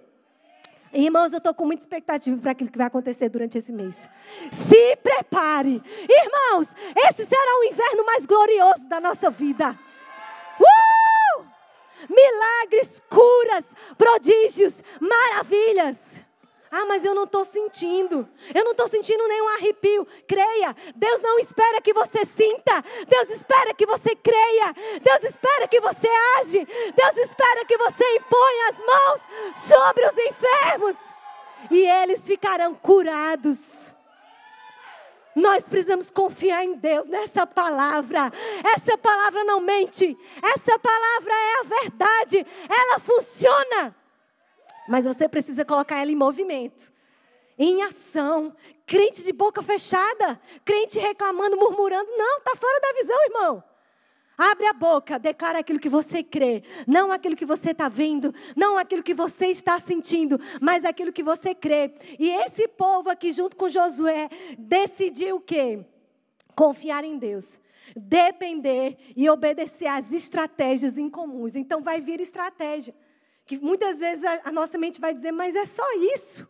Irmãos, 0.93 1.33
eu 1.33 1.37
estou 1.39 1.55
com 1.55 1.65
muita 1.65 1.81
expectativa 1.81 2.37
para 2.39 2.51
aquilo 2.51 2.69
que 2.69 2.77
vai 2.77 2.87
acontecer 2.87 3.27
durante 3.29 3.57
esse 3.57 3.71
mês. 3.71 3.95
Se 4.51 4.95
prepare. 4.97 5.81
Irmãos, 6.07 6.67
esse 7.09 7.25
será 7.25 7.59
o 7.59 7.63
inverno 7.63 8.05
mais 8.05 8.27
glorioso 8.27 8.87
da 8.87 8.99
nossa 8.99 9.29
vida. 9.31 9.77
Milagres, 12.07 13.01
curas, 13.09 13.65
prodígios, 13.97 14.81
maravilhas. 14.99 16.21
Ah, 16.71 16.85
mas 16.85 17.03
eu 17.03 17.15
não 17.15 17.23
estou 17.23 17.43
sentindo. 17.43 18.27
Eu 18.53 18.63
não 18.63 18.71
estou 18.71 18.87
sentindo 18.87 19.27
nenhum 19.27 19.49
arrepio. 19.49 20.05
Creia. 20.27 20.75
Deus 20.95 21.19
não 21.21 21.39
espera 21.39 21.81
que 21.81 21.93
você 21.93 22.23
sinta. 22.25 22.83
Deus 23.07 23.29
espera 23.29 23.73
que 23.73 23.87
você 23.87 24.15
creia. 24.15 24.73
Deus 25.01 25.23
espera 25.23 25.67
que 25.67 25.79
você 25.79 26.07
age. 26.37 26.67
Deus 26.95 27.17
espera 27.17 27.65
que 27.65 27.77
você 27.77 28.03
imponha 28.17 28.69
as 28.69 28.77
mãos 28.77 29.21
sobre 29.55 30.05
os 30.05 30.17
enfermos. 30.17 30.95
E 31.71 31.79
eles 31.79 32.25
ficarão 32.25 32.75
curados. 32.75 33.78
Nós 35.39 35.67
precisamos 35.67 36.09
confiar 36.09 36.65
em 36.65 36.75
Deus 36.75 37.07
nessa 37.07 37.47
palavra. 37.47 38.31
Essa 38.75 38.97
palavra 38.97 39.43
não 39.45 39.61
mente. 39.61 40.17
Essa 40.43 40.77
palavra 40.77 41.33
é 41.33 41.59
a 41.59 41.81
verdade. 41.81 42.45
Ela 42.69 42.99
funciona. 42.99 43.95
Mas 44.87 45.05
você 45.05 45.29
precisa 45.29 45.63
colocar 45.63 46.01
ela 46.01 46.11
em 46.11 46.15
movimento, 46.15 46.91
em 47.57 47.83
ação. 47.83 48.53
Crente 48.85 49.23
de 49.23 49.31
boca 49.31 49.61
fechada, 49.61 50.39
crente 50.65 50.99
reclamando, 50.99 51.55
murmurando. 51.55 52.09
Não, 52.17 52.39
está 52.39 52.55
fora 52.57 52.79
da 52.81 52.93
visão, 52.93 53.23
irmão. 53.25 53.63
Abre 54.41 54.67
a 54.67 54.73
boca, 54.73 55.19
declara 55.19 55.59
aquilo 55.59 55.77
que 55.77 55.89
você 55.89 56.23
crê, 56.23 56.63
não 56.87 57.11
aquilo 57.11 57.35
que 57.35 57.45
você 57.45 57.71
está 57.71 57.89
vendo, 57.89 58.33
não 58.55 58.77
aquilo 58.77 59.03
que 59.03 59.13
você 59.13 59.47
está 59.47 59.77
sentindo, 59.81 60.39
mas 60.61 60.85
aquilo 60.85 61.11
que 61.11 61.21
você 61.21 61.53
crê. 61.53 61.93
E 62.17 62.29
esse 62.29 62.65
povo 62.65 63.09
aqui, 63.09 63.33
junto 63.33 63.57
com 63.57 63.67
Josué, 63.67 64.29
decidiu 64.57 65.35
o 65.35 65.41
quê? 65.41 65.85
Confiar 66.55 67.03
em 67.03 67.17
Deus 67.17 67.59
depender 67.95 68.97
e 69.13 69.29
obedecer 69.29 69.87
às 69.87 70.09
estratégias 70.11 70.97
incomuns. 70.97 71.55
Então 71.55 71.81
vai 71.81 71.99
vir 71.99 72.21
estratégia. 72.21 72.95
Que 73.45 73.57
muitas 73.57 73.99
vezes 73.99 74.23
a, 74.23 74.51
nossa 74.53 74.77
mente 74.77 75.01
vai 75.01 75.13
dizer, 75.13 75.33
mas 75.33 75.53
é 75.53 75.65
só 75.65 75.83
isso. 76.15 76.47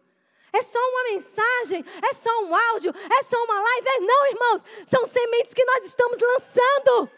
É 0.51 0.61
só 0.61 0.77
uma 0.79 1.03
mensagem, 1.13 1.85
é 2.03 2.13
só 2.13 2.43
um 2.43 2.53
áudio, 2.53 2.93
é 3.17 3.23
só 3.23 3.43
uma 3.43 3.59
live. 3.61 3.87
É 3.87 3.99
não, 4.01 4.27
irmãos, 4.27 4.65
são 4.85 5.05
sementes 5.05 5.53
que 5.53 5.65
nós 5.65 5.85
estamos 5.85 6.17
lançando 6.19 7.09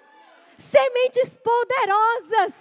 sementes 0.62 1.38
poderosas. 1.38 2.54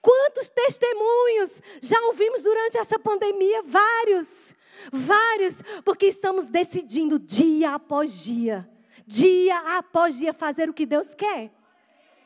Quantos 0.00 0.50
testemunhos 0.50 1.62
já 1.80 2.00
ouvimos 2.02 2.42
durante 2.42 2.78
essa 2.78 2.98
pandemia? 2.98 3.62
Vários, 3.62 4.54
vários, 4.92 5.60
porque 5.84 6.06
estamos 6.06 6.46
decidindo 6.46 7.18
dia 7.18 7.74
após 7.74 8.12
dia, 8.12 8.68
dia 9.06 9.58
após 9.78 10.16
dia, 10.16 10.32
fazer 10.32 10.68
o 10.68 10.74
que 10.74 10.86
Deus 10.86 11.14
quer. 11.14 11.50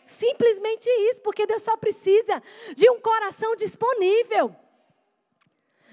Simplesmente 0.06 0.88
isso, 1.10 1.20
porque 1.22 1.46
Deus 1.46 1.62
só 1.62 1.76
precisa 1.76 2.42
de 2.74 2.90
um 2.90 3.00
coração 3.00 3.54
disponível. 3.54 4.54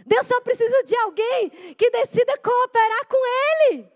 Deus 0.06 0.26
só 0.26 0.40
precisa 0.42 0.84
de 0.84 0.96
alguém 0.98 1.50
que 1.76 1.90
decida 1.92 2.38
cooperar 2.38 3.08
com 3.08 3.18
Ele. 3.68 3.88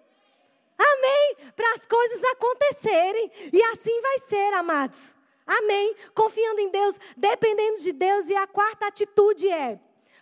Amém? 0.77 1.51
Para 1.55 1.73
as 1.73 1.85
coisas 1.85 2.23
acontecerem. 2.25 3.31
E 3.53 3.63
assim 3.63 4.01
vai 4.01 4.19
ser, 4.19 4.53
amados. 4.53 5.20
Amém. 5.57 5.95
Confiando 6.13 6.61
em 6.61 6.69
Deus, 6.69 6.97
dependendo 7.17 7.81
de 7.81 7.91
Deus. 7.91 8.29
E 8.29 8.35
a 8.35 8.47
quarta 8.47 8.87
atitude 8.87 9.49
é 9.49 9.79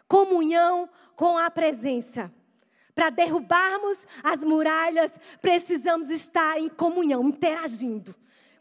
comunhão 0.08 0.90
com 1.16 1.38
a 1.38 1.52
presença. 1.52 2.34
Para 2.96 3.12
derrubarmos 3.12 4.06
as 4.24 4.44
muralhas, 4.44 5.16
precisamos 5.40 6.10
estar 6.10 6.58
em 6.58 6.68
comunhão, 6.68 7.24
interagindo. 7.24 8.16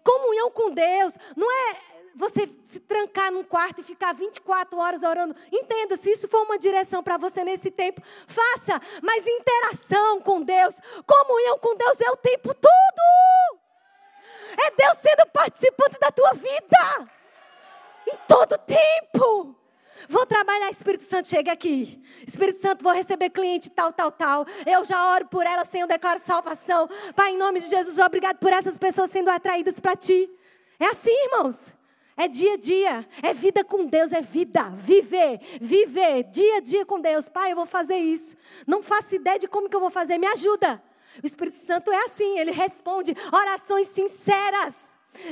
Comunhão 0.04 0.50
com 0.50 0.70
Deus 0.70 1.16
não 1.34 1.50
é 1.50 1.76
você 2.14 2.48
se 2.64 2.80
trancar 2.80 3.32
num 3.32 3.44
quarto 3.44 3.80
e 3.80 3.84
ficar 3.84 4.12
24 4.12 4.78
horas 4.78 5.02
orando. 5.02 5.34
Entenda, 5.50 5.96
se 5.96 6.10
isso 6.10 6.28
for 6.28 6.42
uma 6.42 6.58
direção 6.58 7.02
para 7.02 7.16
você 7.16 7.42
nesse 7.44 7.70
tempo, 7.70 8.02
faça. 8.26 8.80
Mas 9.02 9.26
interação 9.26 10.20
com 10.20 10.42
Deus, 10.42 10.78
comunhão 11.06 11.58
com 11.58 11.74
Deus 11.76 12.00
é 12.00 12.10
o 12.10 12.16
tempo 12.16 12.52
todo. 12.54 13.67
É 14.56 14.70
Deus 14.70 14.98
sendo 14.98 15.26
participante 15.32 15.98
da 15.98 16.10
tua 16.10 16.32
vida. 16.32 17.10
Em 18.06 18.16
todo 18.26 18.58
tempo. 18.58 19.54
Vou 20.08 20.24
trabalhar, 20.24 20.70
Espírito 20.70 21.04
Santo, 21.04 21.28
chega 21.28 21.52
aqui. 21.52 22.02
Espírito 22.26 22.60
Santo, 22.60 22.82
vou 22.82 22.92
receber 22.92 23.30
cliente 23.30 23.68
tal, 23.68 23.92
tal, 23.92 24.12
tal. 24.12 24.46
Eu 24.64 24.84
já 24.84 25.12
oro 25.12 25.26
por 25.26 25.44
ela, 25.44 25.64
Senhor, 25.64 25.86
declaro 25.86 26.20
salvação. 26.20 26.88
Pai, 27.16 27.32
em 27.32 27.36
nome 27.36 27.60
de 27.60 27.68
Jesus, 27.68 27.98
obrigado 27.98 28.38
por 28.38 28.52
essas 28.52 28.78
pessoas 28.78 29.10
sendo 29.10 29.28
atraídas 29.28 29.80
para 29.80 29.96
ti. 29.96 30.30
É 30.78 30.86
assim, 30.86 31.12
irmãos. 31.24 31.74
É 32.16 32.26
dia 32.26 32.54
a 32.54 32.56
dia, 32.56 33.08
é 33.22 33.32
vida 33.32 33.62
com 33.62 33.86
Deus, 33.86 34.10
é 34.10 34.20
vida, 34.20 34.70
viver, 34.70 35.38
viver, 35.60 36.24
dia 36.24 36.56
a 36.56 36.60
dia 36.60 36.84
com 36.84 37.00
Deus. 37.00 37.28
Pai, 37.28 37.52
eu 37.52 37.56
vou 37.56 37.64
fazer 37.64 37.96
isso. 37.96 38.36
Não 38.66 38.82
faço 38.82 39.14
ideia 39.14 39.38
de 39.38 39.46
como 39.46 39.68
que 39.68 39.76
eu 39.76 39.80
vou 39.80 39.88
fazer, 39.88 40.18
me 40.18 40.26
ajuda. 40.26 40.82
O 41.22 41.26
Espírito 41.26 41.58
Santo 41.58 41.90
é 41.90 42.04
assim, 42.04 42.38
ele 42.38 42.50
responde 42.50 43.14
orações 43.32 43.88
sinceras, 43.88 44.74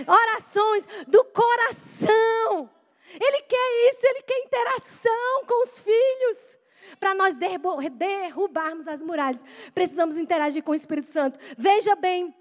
orações 0.06 0.86
do 1.06 1.24
coração. 1.24 2.70
Ele 3.12 3.42
quer 3.42 3.90
isso, 3.90 4.06
ele 4.06 4.22
quer 4.22 4.38
interação 4.40 5.44
com 5.46 5.62
os 5.62 5.80
filhos. 5.80 6.58
Para 7.00 7.14
nós 7.14 7.36
derrubarmos 7.36 8.86
as 8.86 9.02
muralhas, 9.02 9.44
precisamos 9.74 10.16
interagir 10.16 10.62
com 10.62 10.72
o 10.72 10.74
Espírito 10.74 11.08
Santo. 11.08 11.38
Veja 11.56 11.94
bem 11.96 12.34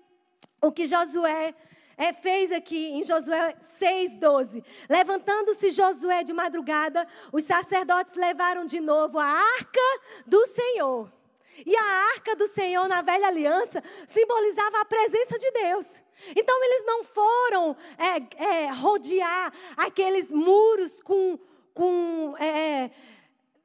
o 0.62 0.72
que 0.72 0.86
Josué 0.86 1.56
é, 1.98 2.14
fez 2.14 2.52
aqui 2.52 2.88
em 2.90 3.04
Josué 3.04 3.56
6,12. 3.80 4.64
Levantando-se 4.90 5.72
Josué 5.72 6.24
de 6.24 6.34
madrugada, 6.34 7.08
os 7.32 7.44
sacerdotes 7.44 8.16
levaram 8.16 8.66
de 8.66 8.80
novo 8.80 9.20
a 9.20 9.26
arca 9.26 10.02
do 10.26 10.46
Senhor. 10.46 11.12
E 11.64 11.76
a 11.76 11.84
arca 12.16 12.36
do 12.36 12.48
Senhor 12.48 12.88
na 12.88 13.02
velha 13.02 13.28
aliança 13.28 13.84
simbolizava 14.08 14.82
a 14.82 14.86
presença 14.86 15.38
de 15.38 15.52
Deus. 15.52 15.86
Então 16.36 16.64
eles 16.64 16.86
não 16.86 17.04
foram 17.04 17.78
é, 17.98 18.44
é, 18.44 18.72
rodear 18.72 19.54
aqueles 19.78 20.32
muros 20.32 21.02
com, 21.02 21.38
com 21.74 22.36
é, 22.40 22.90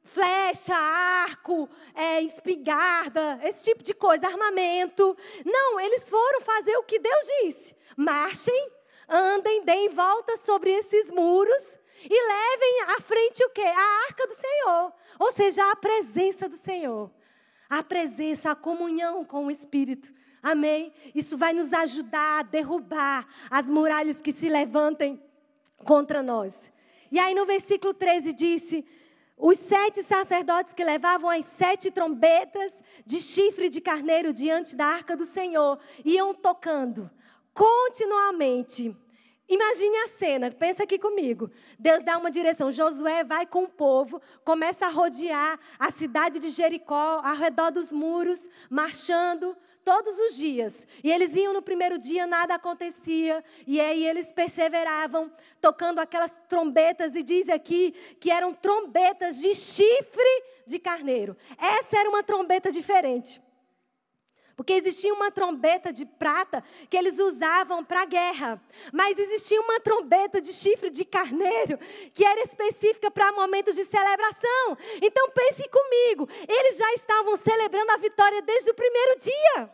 flecha, 0.02 0.74
arco, 0.74 1.68
é, 1.94 2.20
espingarda, 2.22 3.40
esse 3.44 3.64
tipo 3.64 3.82
de 3.82 3.94
coisa, 3.94 4.26
armamento. 4.26 5.16
Não, 5.44 5.80
eles 5.80 6.08
foram 6.10 6.40
fazer 6.40 6.76
o 6.76 6.82
que 6.82 6.98
Deus 6.98 7.26
disse: 7.42 7.76
marchem, 7.96 8.70
andem, 9.08 9.64
deem 9.64 9.88
volta 9.88 10.36
sobre 10.36 10.70
esses 10.70 11.10
muros 11.10 11.78
e 12.02 12.08
levem 12.08 12.80
à 12.96 13.00
frente 13.00 13.44
o 13.44 13.50
quê? 13.50 13.62
A 13.62 14.04
arca 14.06 14.26
do 14.26 14.34
Senhor, 14.34 14.92
ou 15.18 15.32
seja, 15.32 15.70
a 15.70 15.76
presença 15.76 16.48
do 16.48 16.56
Senhor 16.56 17.10
a 17.70 17.82
presença, 17.84 18.50
a 18.50 18.56
comunhão 18.56 19.24
com 19.24 19.46
o 19.46 19.50
Espírito. 19.50 20.12
Amém? 20.42 20.92
Isso 21.14 21.38
vai 21.38 21.52
nos 21.52 21.72
ajudar 21.72 22.40
a 22.40 22.42
derrubar 22.42 23.26
as 23.48 23.68
muralhas 23.68 24.20
que 24.20 24.32
se 24.32 24.48
levantem 24.48 25.22
contra 25.84 26.22
nós. 26.22 26.72
E 27.12 27.18
aí 27.18 27.34
no 27.34 27.46
versículo 27.46 27.94
13 27.94 28.32
disse: 28.32 28.84
os 29.36 29.58
sete 29.58 30.02
sacerdotes 30.02 30.74
que 30.74 30.84
levavam 30.84 31.30
as 31.30 31.46
sete 31.46 31.90
trombetas 31.90 32.72
de 33.06 33.20
chifre 33.20 33.68
de 33.68 33.80
carneiro 33.80 34.32
diante 34.32 34.74
da 34.74 34.86
arca 34.86 35.16
do 35.16 35.24
Senhor 35.24 35.78
iam 36.04 36.34
tocando 36.34 37.10
continuamente. 37.54 38.96
Imagine 39.50 39.96
a 39.96 40.06
cena, 40.06 40.48
pensa 40.52 40.84
aqui 40.84 40.96
comigo. 40.96 41.50
Deus 41.76 42.04
dá 42.04 42.16
uma 42.16 42.30
direção. 42.30 42.70
Josué 42.70 43.24
vai 43.24 43.44
com 43.44 43.64
o 43.64 43.68
povo, 43.68 44.22
começa 44.44 44.86
a 44.86 44.88
rodear 44.88 45.58
a 45.76 45.90
cidade 45.90 46.38
de 46.38 46.50
Jericó, 46.50 47.20
ao 47.24 47.34
redor 47.34 47.72
dos 47.72 47.90
muros, 47.90 48.48
marchando 48.70 49.56
todos 49.84 50.16
os 50.20 50.36
dias. 50.36 50.86
E 51.02 51.10
eles 51.10 51.34
iam 51.34 51.52
no 51.52 51.62
primeiro 51.62 51.98
dia, 51.98 52.28
nada 52.28 52.54
acontecia. 52.54 53.42
E 53.66 53.80
aí 53.80 54.06
eles 54.06 54.30
perseveravam, 54.30 55.32
tocando 55.60 55.98
aquelas 55.98 56.40
trombetas, 56.48 57.16
e 57.16 57.22
diz 57.24 57.48
aqui 57.48 57.90
que 58.20 58.30
eram 58.30 58.54
trombetas 58.54 59.40
de 59.40 59.52
chifre 59.52 60.44
de 60.64 60.78
carneiro. 60.78 61.36
Essa 61.58 61.98
era 61.98 62.08
uma 62.08 62.22
trombeta 62.22 62.70
diferente. 62.70 63.42
Porque 64.60 64.74
existia 64.74 65.14
uma 65.14 65.30
trombeta 65.30 65.90
de 65.90 66.04
prata 66.04 66.62
que 66.90 66.94
eles 66.94 67.18
usavam 67.18 67.82
para 67.82 68.02
a 68.02 68.04
guerra. 68.04 68.62
Mas 68.92 69.18
existia 69.18 69.58
uma 69.58 69.80
trombeta 69.80 70.38
de 70.38 70.52
chifre 70.52 70.90
de 70.90 71.02
carneiro 71.02 71.78
que 72.12 72.22
era 72.22 72.42
específica 72.42 73.10
para 73.10 73.32
momentos 73.32 73.74
de 73.74 73.86
celebração. 73.86 74.76
Então 75.00 75.30
pense 75.30 75.66
comigo, 75.66 76.28
eles 76.46 76.76
já 76.76 76.92
estavam 76.92 77.36
celebrando 77.36 77.90
a 77.92 77.96
vitória 77.96 78.42
desde 78.42 78.70
o 78.70 78.74
primeiro 78.74 79.18
dia. 79.18 79.70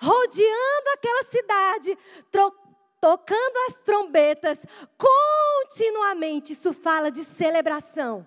Rodeando 0.00 0.90
aquela 0.94 1.22
cidade, 1.24 1.98
tocando 3.02 3.56
as 3.68 3.74
trombetas 3.84 4.64
continuamente. 4.96 6.54
Isso 6.54 6.72
fala 6.72 7.10
de 7.10 7.22
celebração. 7.22 8.26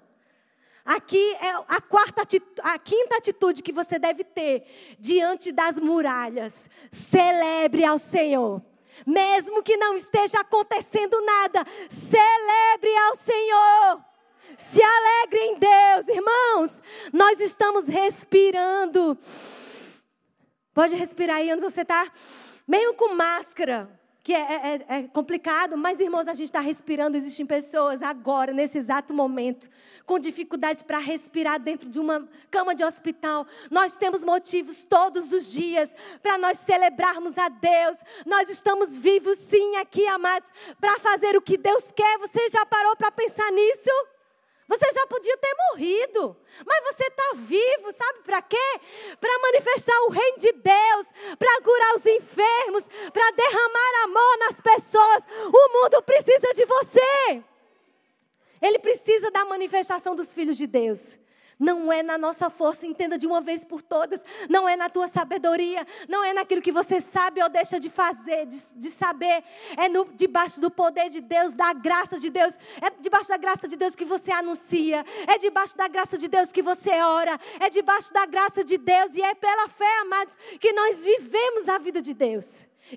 Aqui 0.85 1.33
é 1.35 1.49
a 1.67 1.79
quarta 1.79 2.23
a 2.61 2.79
quinta 2.79 3.17
atitude 3.17 3.63
que 3.63 3.71
você 3.71 3.97
deve 3.97 4.23
ter 4.23 4.65
diante 4.99 5.51
das 5.51 5.79
muralhas. 5.79 6.69
Celebre 6.91 7.85
ao 7.85 7.97
Senhor. 7.97 8.61
Mesmo 9.07 9.63
que 9.63 9.77
não 9.77 9.95
esteja 9.95 10.41
acontecendo 10.41 11.19
nada, 11.21 11.65
celebre 11.89 12.95
ao 13.07 13.15
Senhor. 13.15 14.05
Se 14.57 14.81
alegre 14.83 15.39
em 15.39 15.57
Deus, 15.57 16.07
irmãos. 16.09 16.83
Nós 17.13 17.39
estamos 17.39 17.87
respirando. 17.87 19.17
Pode 20.73 20.95
respirar 20.95 21.37
aí 21.37 21.51
onde 21.53 21.61
você 21.61 21.81
está, 21.81 22.11
meio 22.67 22.93
com 22.95 23.15
máscara 23.15 23.89
que 24.23 24.33
é, 24.33 24.39
é, 24.39 24.85
é, 24.87 25.03
complicado, 25.03 25.77
mas 25.77 25.99
irmãos, 25.99 26.29
a 26.29 26.33
gente 26.33 26.47
está 26.47 26.61
respirando. 26.61 27.17
Existem 27.17 27.45
pessoas 27.45 28.01
agora, 28.01 28.53
nesse 28.53 28.77
exato 28.77 29.13
momento, 29.13 29.69
com 30.05 30.17
dificuldade 30.17 30.85
para 30.85 30.97
respirar 30.97 31.59
dentro 31.59 31.89
de 31.89 31.99
uma 31.99 32.27
cama 32.49 32.73
de 32.73 32.85
hospital. 32.85 33.45
Nós 33.69 33.97
temos 33.97 34.23
motivos 34.23 34.85
todos 34.85 35.33
os 35.33 35.51
dias 35.51 35.93
para 36.21 36.37
nós 36.37 36.57
celebrarmos 36.59 37.37
a 37.37 37.49
Deus. 37.49 37.97
Nós 38.25 38.47
estamos 38.47 38.95
vivos, 38.95 39.37
sim, 39.39 39.75
aqui, 39.75 40.07
amados, 40.07 40.49
para 40.79 40.97
fazer 40.99 41.35
o 41.35 41.41
que 41.41 41.57
Deus 41.57 41.91
quer. 41.91 42.17
Você 42.19 42.49
já 42.49 42.65
parou 42.65 42.95
para 42.95 43.11
pensar 43.11 43.51
nisso? 43.51 44.12
Você 44.73 44.91
já 44.91 45.05
podia 45.05 45.37
ter 45.37 45.55
morrido, 45.69 46.35
mas 46.65 46.83
você 46.85 47.03
está 47.03 47.33
vivo, 47.35 47.91
sabe 47.91 48.19
para 48.23 48.41
quê? 48.41 48.81
Para 49.19 49.39
manifestar 49.39 49.95
o 50.05 50.09
reino 50.09 50.39
de 50.39 50.51
Deus, 50.51 51.07
para 51.37 51.61
curar 51.61 51.93
os 51.93 52.03
enfermos, 52.03 52.89
para 53.13 53.31
derramar 53.31 54.03
amor 54.05 54.37
nas 54.39 54.59
pessoas. 54.59 55.23
O 55.53 55.73
mundo 55.73 56.01
precisa 56.01 56.53
de 56.55 56.65
você. 56.65 57.43
Ele 58.59 58.79
precisa 58.79 59.29
da 59.29 59.45
manifestação 59.45 60.15
dos 60.15 60.33
filhos 60.33 60.57
de 60.57 60.65
Deus. 60.65 61.19
Não 61.59 61.91
é 61.91 62.01
na 62.01 62.17
nossa 62.17 62.49
força, 62.49 62.85
entenda 62.85 63.17
de 63.17 63.27
uma 63.27 63.41
vez 63.41 63.63
por 63.63 63.81
todas. 63.81 64.23
Não 64.49 64.67
é 64.67 64.75
na 64.75 64.89
tua 64.89 65.07
sabedoria. 65.07 65.85
Não 66.07 66.23
é 66.23 66.33
naquilo 66.33 66.61
que 66.61 66.71
você 66.71 67.01
sabe 67.01 67.41
ou 67.41 67.49
deixa 67.49 67.79
de 67.79 67.89
fazer, 67.89 68.45
de, 68.45 68.61
de 68.75 68.89
saber. 68.89 69.43
É 69.77 69.87
no, 69.87 70.05
debaixo 70.13 70.59
do 70.59 70.69
poder 70.69 71.09
de 71.09 71.21
Deus, 71.21 71.53
da 71.53 71.73
graça 71.73 72.19
de 72.19 72.29
Deus. 72.29 72.57
É 72.81 72.89
debaixo 72.99 73.29
da 73.29 73.37
graça 73.37 73.67
de 73.67 73.75
Deus 73.75 73.95
que 73.95 74.05
você 74.05 74.31
anuncia. 74.31 75.05
É 75.27 75.37
debaixo 75.37 75.77
da 75.77 75.87
graça 75.87 76.17
de 76.17 76.27
Deus 76.27 76.51
que 76.51 76.61
você 76.61 76.91
ora. 77.01 77.39
É 77.59 77.69
debaixo 77.69 78.13
da 78.13 78.25
graça 78.25 78.63
de 78.63 78.77
Deus. 78.77 79.15
E 79.15 79.21
é 79.21 79.33
pela 79.35 79.67
fé, 79.69 79.99
amados, 80.01 80.37
que 80.59 80.73
nós 80.73 81.03
vivemos 81.03 81.67
a 81.67 81.77
vida 81.77 82.01
de 82.01 82.13
Deus. 82.13 82.45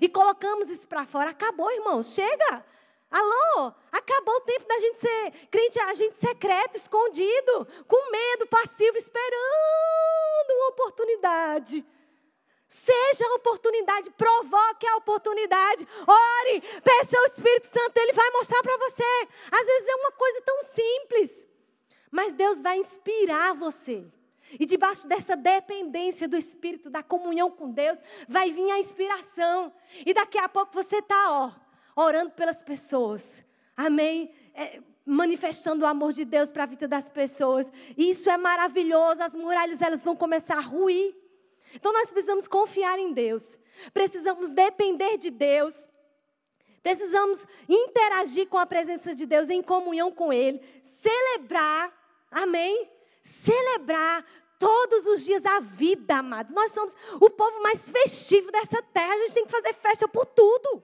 E 0.01 0.09
colocamos 0.09 0.69
isso 0.69 0.87
para 0.87 1.05
fora. 1.05 1.29
Acabou, 1.29 1.71
irmãos. 1.71 2.13
Chega. 2.13 2.76
Alô? 3.09 3.73
Acabou 3.91 4.35
o 4.35 4.41
tempo 4.41 4.67
da 4.67 4.79
gente 4.79 4.99
ser 4.99 5.31
crente, 5.49 5.79
agente 5.79 6.17
secreto, 6.17 6.75
escondido, 6.75 7.67
com 7.87 8.11
medo, 8.11 8.47
passivo, 8.47 8.97
esperando 8.97 10.51
uma 10.51 10.69
oportunidade. 10.69 11.85
Seja 12.67 13.25
a 13.25 13.35
oportunidade, 13.35 14.09
provoque 14.11 14.85
a 14.85 14.97
oportunidade. 14.97 15.87
Ore, 16.05 16.61
peça 16.83 17.17
ao 17.17 17.25
Espírito 17.25 17.67
Santo, 17.67 17.97
ele 17.97 18.11
vai 18.11 18.29
mostrar 18.31 18.61
para 18.61 18.77
você. 18.77 19.27
Às 19.51 19.65
vezes 19.65 19.87
é 19.87 19.95
uma 19.95 20.11
coisa 20.11 20.41
tão 20.41 20.63
simples, 20.63 21.47
mas 22.11 22.33
Deus 22.33 22.61
vai 22.61 22.77
inspirar 22.77 23.53
você. 23.53 24.05
E 24.59 24.65
debaixo 24.65 25.07
dessa 25.07 25.35
dependência 25.35 26.27
do 26.27 26.35
Espírito, 26.35 26.89
da 26.89 27.01
comunhão 27.01 27.49
com 27.49 27.71
Deus, 27.71 27.99
vai 28.27 28.51
vir 28.51 28.69
a 28.69 28.79
inspiração. 28.79 29.73
E 30.05 30.13
daqui 30.13 30.37
a 30.37 30.49
pouco 30.49 30.73
você 30.73 30.97
está, 30.97 31.31
ó 31.31 31.66
orando 31.97 32.31
pelas 32.31 32.61
pessoas. 32.61 33.43
Amém? 33.75 34.31
É, 34.53 34.79
manifestando 35.03 35.83
o 35.83 35.87
amor 35.87 36.13
de 36.13 36.23
Deus 36.23 36.51
para 36.51 36.63
a 36.63 36.67
vida 36.67 36.87
das 36.87 37.09
pessoas. 37.09 37.69
Isso 37.97 38.29
é 38.29 38.37
maravilhoso. 38.37 39.21
As 39.23 39.35
muralhas 39.35 39.81
elas 39.81 40.03
vão 40.03 40.15
começar 40.15 40.57
a 40.57 40.61
ruir. 40.61 41.15
Então 41.73 41.91
nós 41.91 42.09
precisamos 42.11 42.47
confiar 42.47 42.99
em 42.99 43.11
Deus. 43.13 43.57
Precisamos 43.93 44.51
depender 44.51 45.17
de 45.17 45.31
Deus. 45.31 45.87
Precisamos 46.83 47.45
interagir 47.67 48.47
com 48.47 48.57
a 48.57 48.65
presença 48.65 49.13
de 49.13 49.25
Deus 49.25 49.49
em 49.49 49.61
comunhão 49.61 50.11
com 50.11 50.31
Ele, 50.31 50.61
celebrar, 50.83 51.91
amém? 52.31 52.89
Celebrar 53.21 54.23
todos 54.57 55.05
os 55.07 55.25
dias 55.25 55.45
a 55.45 55.59
vida, 55.59 56.17
amados. 56.17 56.53
Nós 56.53 56.71
somos 56.71 56.95
o 57.19 57.29
povo 57.29 57.61
mais 57.61 57.89
festivo 57.89 58.51
dessa 58.51 58.81
terra. 58.81 59.13
A 59.13 59.17
gente 59.17 59.33
tem 59.33 59.45
que 59.45 59.51
fazer 59.51 59.73
festa 59.73 60.07
por 60.07 60.25
tudo. 60.27 60.81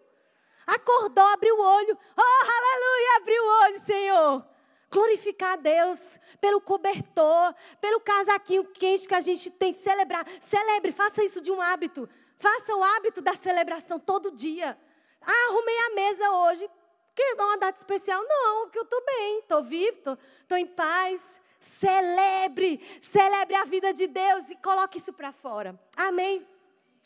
Acordou, 0.65 1.25
abriu 1.25 1.55
o 1.55 1.61
olho. 1.61 1.97
Oh, 2.17 2.45
aleluia, 2.45 3.17
abriu 3.17 3.43
o 3.43 3.63
olho, 3.63 3.79
Senhor. 3.81 4.45
Glorificar 4.89 5.53
a 5.53 5.55
Deus 5.55 5.99
pelo 6.39 6.61
cobertor, 6.61 7.55
pelo 7.81 7.99
casaquinho 7.99 8.65
quente 8.65 9.07
que 9.07 9.15
a 9.15 9.21
gente 9.21 9.49
tem. 9.49 9.73
Celebrar. 9.73 10.25
Celebre, 10.39 10.91
faça 10.91 11.23
isso 11.23 11.41
de 11.41 11.51
um 11.51 11.61
hábito. 11.61 12.07
Faça 12.37 12.75
o 12.75 12.83
hábito 12.83 13.21
da 13.21 13.35
celebração 13.35 13.99
todo 13.99 14.31
dia. 14.31 14.77
Ah, 15.21 15.49
arrumei 15.49 15.77
a 15.79 15.89
mesa 15.95 16.31
hoje. 16.31 16.69
Que 17.15 17.35
uma 17.37 17.57
data 17.57 17.77
especial? 17.77 18.23
Não, 18.27 18.63
porque 18.63 18.79
eu 18.79 18.83
estou 18.83 19.03
bem, 19.05 19.39
estou 19.39 19.63
vivo, 19.63 20.17
estou 20.41 20.57
em 20.57 20.65
paz. 20.65 21.41
Celebre, 21.59 22.81
celebre 23.01 23.55
a 23.55 23.63
vida 23.63 23.93
de 23.93 24.05
Deus 24.05 24.49
e 24.49 24.55
coloque 24.55 24.97
isso 24.97 25.13
para 25.13 25.31
fora. 25.31 25.79
Amém? 25.95 26.45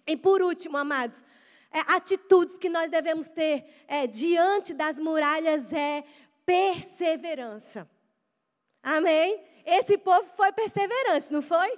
E 0.08 0.16
por 0.18 0.42
último, 0.42 0.78
amados, 0.78 1.24
é, 1.78 1.84
atitudes 1.88 2.58
que 2.58 2.70
nós 2.70 2.90
devemos 2.90 3.30
ter 3.30 3.66
é, 3.88 4.08
diante 4.08 4.74
das 4.74 4.98
muralhas 4.98 5.72
é 5.72 6.04
perseverança. 6.46 7.88
Amém? 8.82 9.44
Esse 9.66 9.98
povo 9.98 10.28
foi 10.36 10.52
perseverante, 10.52 11.32
não 11.32 11.42
foi? 11.42 11.78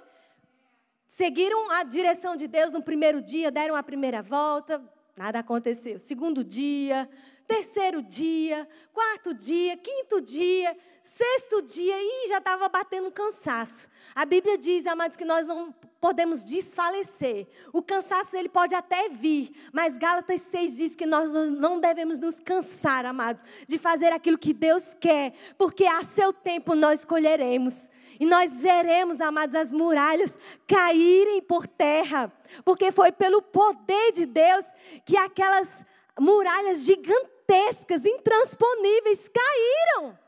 Seguiram 1.06 1.70
a 1.72 1.82
direção 1.82 2.36
de 2.36 2.46
Deus 2.46 2.72
no 2.72 2.82
primeiro 2.82 3.20
dia, 3.20 3.50
deram 3.50 3.74
a 3.74 3.82
primeira 3.82 4.22
volta, 4.22 4.82
nada 5.16 5.40
aconteceu. 5.40 5.98
Segundo 5.98 6.42
dia, 6.42 7.08
terceiro 7.46 8.00
dia, 8.02 8.66
quarto 8.92 9.34
dia, 9.34 9.76
quinto 9.76 10.20
dia, 10.20 10.76
sexto 11.02 11.62
dia, 11.62 11.94
e 11.98 12.28
já 12.28 12.38
estava 12.38 12.68
batendo 12.68 13.10
cansaço. 13.10 13.88
A 14.14 14.24
Bíblia 14.24 14.56
diz, 14.56 14.86
amados, 14.86 15.16
que 15.16 15.24
nós 15.24 15.46
não 15.46 15.74
podemos 16.00 16.42
desfalecer. 16.42 17.46
O 17.72 17.82
cansaço 17.82 18.36
ele 18.36 18.48
pode 18.48 18.74
até 18.74 19.08
vir, 19.08 19.50
mas 19.72 19.98
Gálatas 19.98 20.40
6 20.50 20.76
diz 20.76 20.96
que 20.96 21.06
nós 21.06 21.32
não 21.32 21.78
devemos 21.78 22.18
nos 22.18 22.40
cansar, 22.40 23.04
amados, 23.04 23.44
de 23.68 23.76
fazer 23.78 24.12
aquilo 24.12 24.38
que 24.38 24.54
Deus 24.54 24.94
quer, 24.98 25.34
porque 25.58 25.84
a 25.84 26.02
seu 26.02 26.32
tempo 26.32 26.74
nós 26.74 27.00
escolheremos. 27.00 27.90
E 28.18 28.26
nós 28.26 28.56
veremos, 28.56 29.20
amados, 29.20 29.54
as 29.54 29.72
muralhas 29.72 30.38
caírem 30.66 31.40
por 31.40 31.66
terra, 31.66 32.32
porque 32.64 32.92
foi 32.92 33.12
pelo 33.12 33.40
poder 33.40 34.12
de 34.12 34.26
Deus 34.26 34.64
que 35.06 35.16
aquelas 35.16 35.68
muralhas 36.18 36.80
gigantescas, 36.80 38.04
intransponíveis, 38.04 39.28
caíram. 39.28 40.18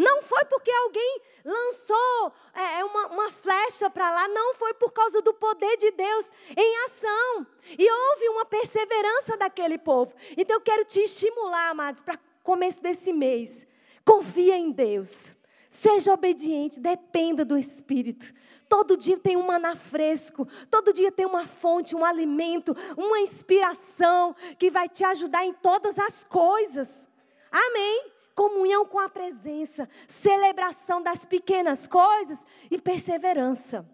Não 0.00 0.22
foi 0.22 0.42
porque 0.46 0.70
alguém 0.70 1.20
lançou 1.44 2.32
é, 2.54 2.80
é, 2.80 2.84
uma, 2.86 3.08
uma 3.08 3.32
flecha 3.32 3.90
para 3.90 4.10
lá, 4.10 4.28
não 4.28 4.54
foi 4.54 4.72
por 4.72 4.94
causa 4.94 5.20
do 5.20 5.34
poder 5.34 5.76
de 5.76 5.90
Deus 5.90 6.32
em 6.56 6.84
ação. 6.84 7.46
E 7.78 7.92
houve 7.92 8.28
uma 8.30 8.46
perseverança 8.46 9.36
daquele 9.36 9.76
povo. 9.76 10.14
Então 10.38 10.56
eu 10.56 10.60
quero 10.62 10.86
te 10.86 11.00
estimular, 11.00 11.68
amados, 11.68 12.00
para 12.00 12.18
começo 12.42 12.82
desse 12.82 13.12
mês. 13.12 13.66
Confia 14.02 14.56
em 14.56 14.70
Deus. 14.70 15.36
Seja 15.68 16.14
obediente, 16.14 16.80
dependa 16.80 17.44
do 17.44 17.58
Espírito. 17.58 18.32
Todo 18.70 18.96
dia 18.96 19.18
tem 19.18 19.36
um 19.36 19.42
maná 19.42 19.76
fresco, 19.76 20.48
todo 20.70 20.94
dia 20.94 21.12
tem 21.12 21.26
uma 21.26 21.46
fonte, 21.46 21.94
um 21.94 22.06
alimento, 22.06 22.74
uma 22.96 23.20
inspiração 23.20 24.34
que 24.58 24.70
vai 24.70 24.88
te 24.88 25.04
ajudar 25.04 25.44
em 25.44 25.52
todas 25.52 25.98
as 25.98 26.24
coisas. 26.24 27.06
Amém? 27.52 28.19
Comunhão 28.40 28.86
com 28.86 28.98
a 28.98 29.06
presença, 29.06 29.86
celebração 30.08 31.02
das 31.02 31.26
pequenas 31.26 31.86
coisas 31.86 32.38
e 32.70 32.80
perseverança 32.80 33.86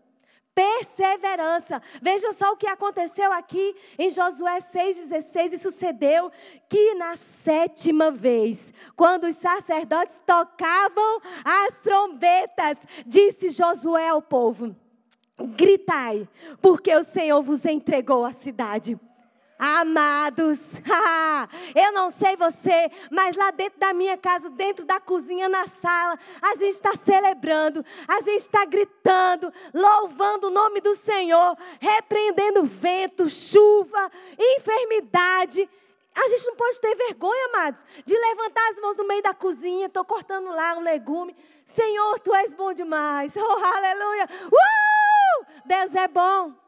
perseverança. 0.54 1.82
Veja 2.00 2.32
só 2.32 2.52
o 2.52 2.56
que 2.56 2.66
aconteceu 2.66 3.30
aqui 3.30 3.76
em 3.98 4.09
Josué 4.09 4.59
6,16. 4.59 5.52
E 5.52 5.59
sucedeu 5.59 6.32
que 6.66 6.94
na 6.94 7.14
sétima 7.14 8.11
vez, 8.11 8.72
quando 8.96 9.24
os 9.24 9.35
sacerdotes 9.37 10.18
tocavam 10.24 11.20
as 11.44 11.78
trombetas, 11.80 12.78
disse 13.04 13.50
Josué 13.50 14.09
ao 14.09 14.22
povo: 14.22 14.74
Gritai, 15.38 16.26
porque 16.62 16.94
o 16.94 17.02
Senhor 17.02 17.42
vos 17.42 17.64
entregou 17.66 18.24
a 18.24 18.32
cidade. 18.32 18.98
Amados, 19.59 20.61
eu 21.75 21.90
não 21.92 22.11
sei 22.11 22.37
você, 22.37 22.90
mas 23.11 23.35
lá 23.35 23.51
dentro 23.51 23.81
da 23.81 23.95
minha 23.95 24.19
casa, 24.19 24.51
dentro 24.51 24.85
da 24.85 25.01
cozinha, 25.01 25.49
na 25.49 25.66
sala, 25.66 26.19
a 26.42 26.55
gente 26.57 26.75
está 26.75 26.95
celebrando, 26.95 27.83
a 28.07 28.21
gente 28.21 28.42
está 28.42 28.66
gritando, 28.66 29.51
louvando 29.73 30.49
o 30.49 30.51
nome 30.51 30.83
do 30.83 30.95
Senhor, 30.95 31.57
repreendendo 31.81 32.64
vento, 32.64 33.31
chuva, 33.31 34.11
enfermidade. 34.38 35.66
A 36.14 36.29
gente 36.29 36.47
não 36.47 36.57
pode 36.57 36.79
ter 36.79 36.95
vergonha, 36.95 37.47
amados, 37.47 37.81
de 38.05 38.14
levantar 38.14 38.69
as 38.71 38.79
mãos 38.79 38.97
no 38.99 39.07
meio 39.07 39.23
da 39.23 39.33
cozinha, 39.33 39.87
estou 39.87 40.05
cortando 40.05 40.49
lá 40.51 40.75
um 40.75 40.81
legume. 40.81 41.35
Senhor, 41.64 42.19
tu 42.21 42.35
és 42.35 42.53
bom 42.53 42.75
demais. 42.75 43.33
Oh, 43.40 43.64
aleluia. 43.64 44.29
Uh! 44.53 45.47
Deus 45.64 45.95
é 45.95 46.09
bom. 46.09 46.65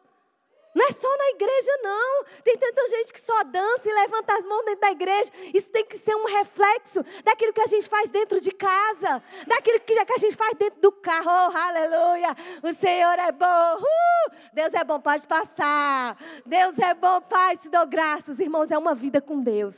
Não 0.74 0.87
é 0.87 0.92
só 0.92 1.09
na 1.09 1.28
igreja, 1.31 1.70
não. 1.83 2.24
Tem 2.44 2.57
tanta 2.57 2.87
gente 2.88 3.12
que 3.12 3.20
só 3.20 3.42
dança 3.44 3.88
e 3.88 3.92
levanta 3.92 4.37
as 4.37 4.44
mãos 4.44 4.64
dentro 4.64 4.81
da 4.81 4.90
igreja. 4.90 5.31
Isso 5.54 5.70
tem 5.70 5.85
que 5.85 5.98
ser 5.98 6.14
um 6.14 6.26
reflexo 6.26 7.04
daquilo 7.24 7.52
que 7.52 7.61
a 7.61 7.66
gente 7.66 7.88
faz 7.88 8.11
dentro 8.11 8.40
de 8.40 8.50
casa, 8.50 9.22
daquilo 9.46 9.81
que 9.81 9.98
a 9.98 10.18
gente 10.18 10.37
faz 10.37 10.54
dentro 10.57 10.81
do 10.81 10.92
carro. 10.92 11.26
Oh, 11.26 11.57
aleluia! 11.57 12.37
O 12.62 12.72
Senhor 12.72 13.18
é 13.18 13.33
bom. 13.33 13.76
Uh! 13.76 14.33
Deus 14.52 14.74
é 14.74 14.85
bom, 14.85 15.00
pode 15.00 15.26
passar. 15.26 16.16
Deus 16.44 16.78
é 16.78 16.94
bom, 16.94 17.20
Pai, 17.22 17.57
te 17.57 17.68
dou 17.68 17.87
graças. 17.87 18.38
Irmãos, 18.38 18.70
é 18.70 18.78
uma 18.78 18.94
vida 18.94 19.20
com 19.20 19.40
Deus. 19.40 19.76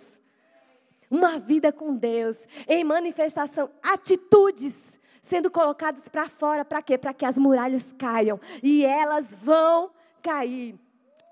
Uma 1.11 1.39
vida 1.39 1.73
com 1.73 1.95
Deus. 1.95 2.47
Em 2.69 2.85
manifestação, 2.85 3.71
atitudes 3.83 4.99
sendo 5.23 5.51
colocadas 5.51 6.09
para 6.09 6.29
fora. 6.29 6.65
Para 6.65 6.83
quê? 6.83 6.99
Para 6.99 7.15
que 7.15 7.25
as 7.25 7.39
muralhas 7.39 7.93
caiam. 7.93 8.41
E 8.63 8.85
elas 8.85 9.35
vão 9.35 9.91
cair. 10.23 10.79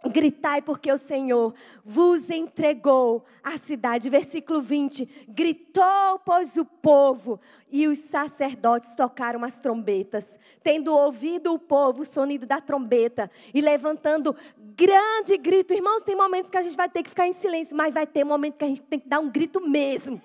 Gritai, 0.07 0.63
porque 0.63 0.93
o 0.93 0.99
Senhor 0.99 1.53
vos 1.85 2.31
entregou 2.31 3.25
a 3.43 3.59
cidade. 3.59 4.09
Versículo 4.09 4.63
20: 4.63 5.27
Gritou, 5.29 6.21
pois, 6.25 6.57
o 6.57 6.65
povo, 6.65 7.41
e 7.71 7.89
os 7.89 7.99
sacerdotes 7.99 8.95
tocaram 8.95 9.45
as 9.45 9.59
trombetas, 9.59 10.39
tendo 10.63 10.95
ouvido 10.95 11.53
o 11.53 11.59
povo 11.59 12.03
o 12.03 12.05
sonido 12.05 12.47
da 12.47 12.61
trombeta, 12.61 13.29
e 13.53 13.61
levantando 13.61 14.37
grande 14.57 15.37
grito. 15.37 15.75
Irmãos, 15.75 16.05
tem 16.05 16.15
momentos 16.15 16.49
que 16.49 16.59
a 16.59 16.63
gente 16.63 16.77
vai 16.77 16.89
ter 16.89 17.03
que 17.03 17.11
ficar 17.11 17.27
em 17.27 17.33
silêncio, 17.33 17.77
mas 17.77 17.93
vai 17.93 18.07
ter 18.07 18.23
momentos 18.23 18.59
que 18.59 18.65
a 18.65 18.69
gente 18.69 18.83
tem 18.83 19.01
que 19.01 19.09
dar 19.09 19.19
um 19.19 19.29
grito 19.29 19.61
mesmo. 19.61 20.23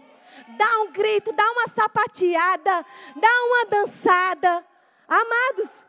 Dá 0.56 0.82
um 0.82 0.92
grito, 0.92 1.34
dá 1.34 1.52
uma 1.52 1.68
sapateada, 1.68 2.86
dá 3.16 3.46
uma 3.46 3.66
dançada. 3.66 4.64
Amados, 5.08 5.86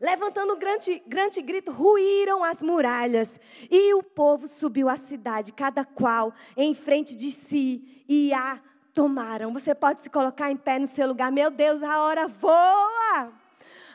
Levantando 0.00 0.54
um 0.54 0.58
grande, 0.58 1.02
grande 1.06 1.42
grito, 1.42 1.70
ruíram 1.70 2.42
as 2.42 2.62
muralhas. 2.62 3.38
E 3.70 3.92
o 3.92 4.02
povo 4.02 4.48
subiu 4.48 4.88
à 4.88 4.96
cidade, 4.96 5.52
cada 5.52 5.84
qual 5.84 6.32
em 6.56 6.72
frente 6.72 7.14
de 7.14 7.30
si, 7.30 8.02
e 8.08 8.32
a 8.32 8.58
tomaram. 8.94 9.52
Você 9.52 9.74
pode 9.74 10.00
se 10.00 10.08
colocar 10.08 10.50
em 10.50 10.56
pé 10.56 10.78
no 10.78 10.86
seu 10.86 11.06
lugar. 11.06 11.30
Meu 11.30 11.50
Deus, 11.50 11.82
a 11.82 12.00
hora 12.00 12.26
voa! 12.26 13.30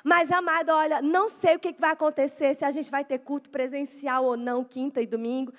Mas, 0.04 0.32
amado, 0.32 0.70
olha, 0.70 1.02
não 1.02 1.28
sei 1.28 1.56
o 1.56 1.60
que 1.60 1.74
vai 1.80 1.94
acontecer, 1.94 2.54
se 2.54 2.63
a 2.63 2.70
gente 2.70 2.91
vai 2.91 3.04
ter 3.04 3.18
culto 3.18 3.50
presencial 3.50 4.24
ou 4.24 4.38
não, 4.38 4.63
quinta 4.63 5.02
e 5.02 5.08
domingo 5.08 5.52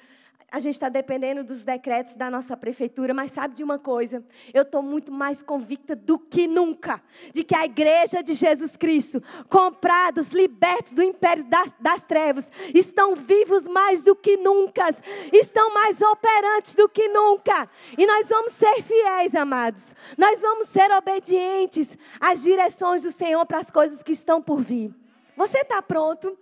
a 0.50 0.58
gente 0.58 0.74
está 0.74 0.88
dependendo 0.88 1.42
dos 1.42 1.64
decretos 1.64 2.14
da 2.14 2.30
nossa 2.30 2.56
prefeitura, 2.56 3.12
mas 3.12 3.32
sabe 3.32 3.54
de 3.54 3.64
uma 3.64 3.78
coisa? 3.78 4.24
Eu 4.54 4.62
estou 4.62 4.80
muito 4.80 5.10
mais 5.10 5.42
convicta 5.42 5.96
do 5.96 6.18
que 6.18 6.46
nunca 6.46 7.02
de 7.34 7.42
que 7.42 7.54
a 7.54 7.64
igreja 7.64 8.22
de 8.22 8.32
Jesus 8.32 8.76
Cristo, 8.76 9.22
comprados, 9.48 10.30
libertos 10.30 10.94
do 10.94 11.02
império 11.02 11.44
das, 11.44 11.74
das 11.80 12.04
trevas, 12.04 12.50
estão 12.72 13.14
vivos 13.14 13.66
mais 13.66 14.04
do 14.04 14.14
que 14.14 14.36
nunca, 14.36 14.88
estão 15.32 15.74
mais 15.74 16.00
operantes 16.00 16.74
do 16.74 16.88
que 16.88 17.08
nunca. 17.08 17.68
E 17.98 18.06
nós 18.06 18.28
vamos 18.28 18.52
ser 18.52 18.82
fiéis, 18.82 19.34
amados. 19.34 19.94
Nós 20.16 20.40
vamos 20.40 20.68
ser 20.68 20.90
obedientes 20.92 21.98
às 22.20 22.42
direções 22.42 23.02
do 23.02 23.10
Senhor 23.10 23.44
para 23.46 23.58
as 23.58 23.70
coisas 23.70 24.02
que 24.02 24.12
estão 24.12 24.40
por 24.40 24.62
vir. 24.62 24.94
Você 25.36 25.58
está 25.58 25.82
pronto? 25.82 26.38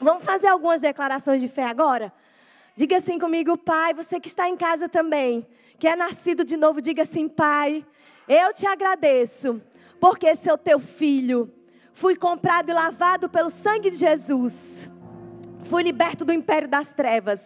Vamos 0.00 0.24
fazer 0.24 0.48
algumas 0.48 0.80
declarações 0.80 1.40
de 1.40 1.48
fé 1.48 1.64
agora? 1.64 2.12
Diga 2.76 2.96
assim 2.96 3.20
comigo, 3.20 3.56
Pai, 3.56 3.94
você 3.94 4.18
que 4.18 4.26
está 4.26 4.48
em 4.48 4.56
casa 4.56 4.88
também, 4.88 5.46
que 5.78 5.86
é 5.86 5.94
nascido 5.94 6.44
de 6.44 6.56
novo, 6.56 6.82
diga 6.82 7.02
assim, 7.02 7.28
Pai, 7.28 7.86
eu 8.28 8.52
te 8.52 8.66
agradeço, 8.66 9.62
porque 10.00 10.34
sou 10.34 10.58
teu 10.58 10.80
filho. 10.80 11.52
Fui 11.92 12.16
comprado 12.16 12.70
e 12.70 12.72
lavado 12.72 13.28
pelo 13.28 13.48
sangue 13.48 13.90
de 13.90 13.96
Jesus. 13.96 14.90
Fui 15.64 15.84
liberto 15.84 16.24
do 16.24 16.32
império 16.32 16.66
das 16.66 16.92
trevas. 16.92 17.40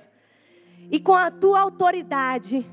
E 0.90 0.98
com 0.98 1.14
a 1.14 1.30
tua 1.30 1.60
autoridade, 1.60 2.66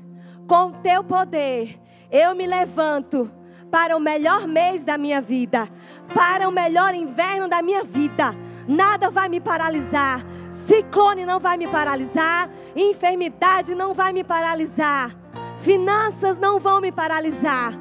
com 0.48 0.68
o 0.68 0.72
teu 0.80 1.04
poder, 1.04 1.78
eu 2.10 2.34
me 2.34 2.46
levanto 2.46 3.30
para 3.70 3.94
o 3.94 4.00
melhor 4.00 4.48
mês 4.48 4.82
da 4.82 4.96
minha 4.96 5.20
vida, 5.20 5.68
para 6.14 6.48
o 6.48 6.52
melhor 6.52 6.94
inverno 6.94 7.48
da 7.48 7.60
minha 7.60 7.84
vida. 7.84 8.34
Nada 8.66 9.10
vai 9.10 9.28
me 9.28 9.40
paralisar 9.40 10.24
Ciclone 10.64 11.26
não 11.26 11.38
vai 11.38 11.56
me 11.56 11.68
paralisar, 11.68 12.48
enfermidade 12.74 13.74
não 13.74 13.92
vai 13.92 14.12
me 14.12 14.24
paralisar, 14.24 15.14
finanças 15.60 16.38
não 16.38 16.58
vão 16.58 16.80
me 16.80 16.90
paralisar, 16.90 17.74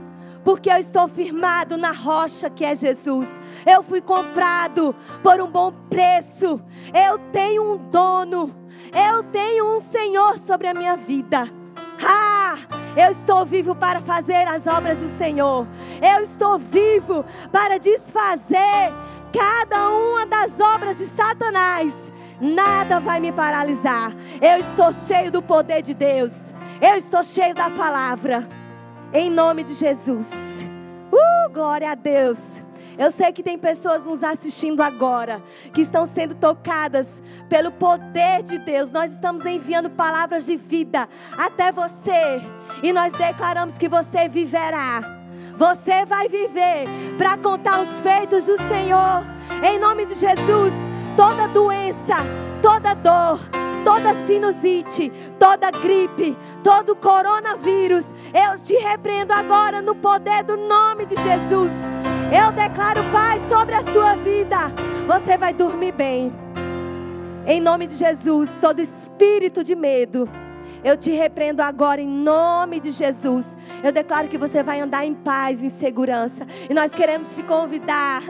porque 0.44 0.70
eu 0.70 0.78
estou 0.78 1.08
firmado 1.08 1.78
na 1.78 1.92
rocha 1.92 2.50
que 2.50 2.66
é 2.66 2.76
Jesus. 2.76 3.28
Eu 3.66 3.82
fui 3.82 4.02
comprado 4.02 4.94
por 5.24 5.42
um 5.42 5.50
bom 5.50 5.74
preço. 5.90 6.62
Eu 6.94 7.18
tenho 7.32 7.74
um 7.74 7.78
dono. 7.90 8.54
Eu 8.94 9.24
tenho 9.24 9.76
um 9.76 9.80
Senhor 9.80 10.38
sobre 10.38 10.68
a 10.68 10.74
minha 10.76 10.96
vida. 10.96 11.52
Ah, 12.04 12.58
eu 12.96 13.10
estou 13.10 13.44
vivo 13.44 13.74
para 13.74 14.02
fazer 14.02 14.48
as 14.48 14.68
obras 14.68 15.00
do 15.00 15.08
Senhor. 15.08 15.66
Eu 16.00 16.22
estou 16.22 16.60
vivo 16.60 17.26
para 17.52 17.80
desfazer 17.80 18.94
cada 19.34 19.90
uma 19.90 20.28
das 20.28 20.60
obras 20.60 21.00
de 21.00 21.08
Satanás 21.08 22.14
nada 22.40 23.00
vai 23.00 23.20
me 23.20 23.32
paralisar. 23.32 24.14
Eu 24.42 24.58
estou 24.58 24.92
cheio 24.92 25.32
do 25.32 25.42
poder 25.42 25.82
de 25.82 25.94
Deus. 25.94 26.34
Eu 26.82 26.96
estou 26.96 27.24
cheio 27.24 27.54
da 27.54 27.70
palavra. 27.70 28.48
Em 29.14 29.30
nome 29.30 29.64
de 29.64 29.74
Jesus. 29.74 30.28
Uh, 31.12 31.50
glória 31.52 31.92
a 31.92 31.96
Deus. 31.96 32.40
Eu 32.98 33.12
sei 33.12 33.32
que 33.34 33.44
tem 33.44 33.58
pessoas 33.58 34.06
nos 34.06 34.24
assistindo 34.24 34.82
agora 34.82 35.42
que 35.74 35.82
estão 35.82 36.06
sendo 36.06 36.34
tocadas 36.34 37.22
pelo 37.50 37.72
poder 37.72 38.42
de 38.42 38.58
Deus. 38.58 38.92
Nós 38.92 39.12
estamos 39.12 39.46
enviando 39.46 39.90
palavras 39.90 40.46
de 40.46 40.56
vida 40.56 41.08
até 41.38 41.72
você 41.72 42.42
e 42.82 42.94
nós 42.94 43.12
declaramos 43.14 43.78
que 43.78 43.90
você 43.90 44.30
viverá. 44.30 45.02
Você 45.58 46.06
vai 46.06 46.28
viver 46.28 46.86
para 47.18 47.38
contar 47.38 47.82
os 47.82 48.00
feitos 48.00 48.46
do 48.46 48.58
Senhor. 48.64 49.26
Em 49.64 49.80
nome 49.80 50.06
de 50.06 50.16
Jesus 50.16 50.74
toda 51.16 51.48
doença, 51.48 52.16
toda 52.62 52.94
dor, 52.94 53.40
toda 53.84 54.14
sinusite, 54.26 55.12
toda 55.40 55.72
gripe, 55.72 56.38
todo 56.64 56.96
coronavírus, 56.96 58.06
eu 58.34 58.62
te 58.62 58.76
repreendo 58.76 59.32
agora 59.32 59.82
no 59.82 59.96
poder 59.96 60.44
do 60.44 60.58
nome 60.58 61.06
de 61.06 61.16
Jesus. 61.16 61.72
Eu 62.32 62.52
declaro 62.52 63.02
paz 63.12 63.42
sobre 63.48 63.76
a 63.76 63.84
sua 63.84 64.16
vida. 64.16 64.72
Você 65.08 65.38
vai 65.38 65.54
dormir 65.54 65.94
bem. 65.94 66.34
Em 67.46 67.62
nome 67.62 67.88
de 67.88 67.96
Jesus, 67.96 68.50
todo 68.60 68.82
espírito 68.82 69.64
de 69.64 69.76
medo 69.76 70.28
eu 70.86 70.96
te 70.96 71.10
repreendo 71.10 71.64
agora 71.64 72.00
em 72.00 72.08
nome 72.08 72.80
de 72.80 72.92
Jesus. 72.92 73.58
Eu 73.84 73.92
declaro 73.92 74.28
que 74.28 74.38
você 74.38 74.62
vai 74.62 74.80
andar 74.80 75.04
em 75.04 75.16
paz, 75.16 75.64
em 75.64 75.70
segurança. 75.70 76.46
E 76.70 76.76
nós 76.76 76.94
queremos 76.94 77.34
te 77.34 77.42
convidar 77.42 78.22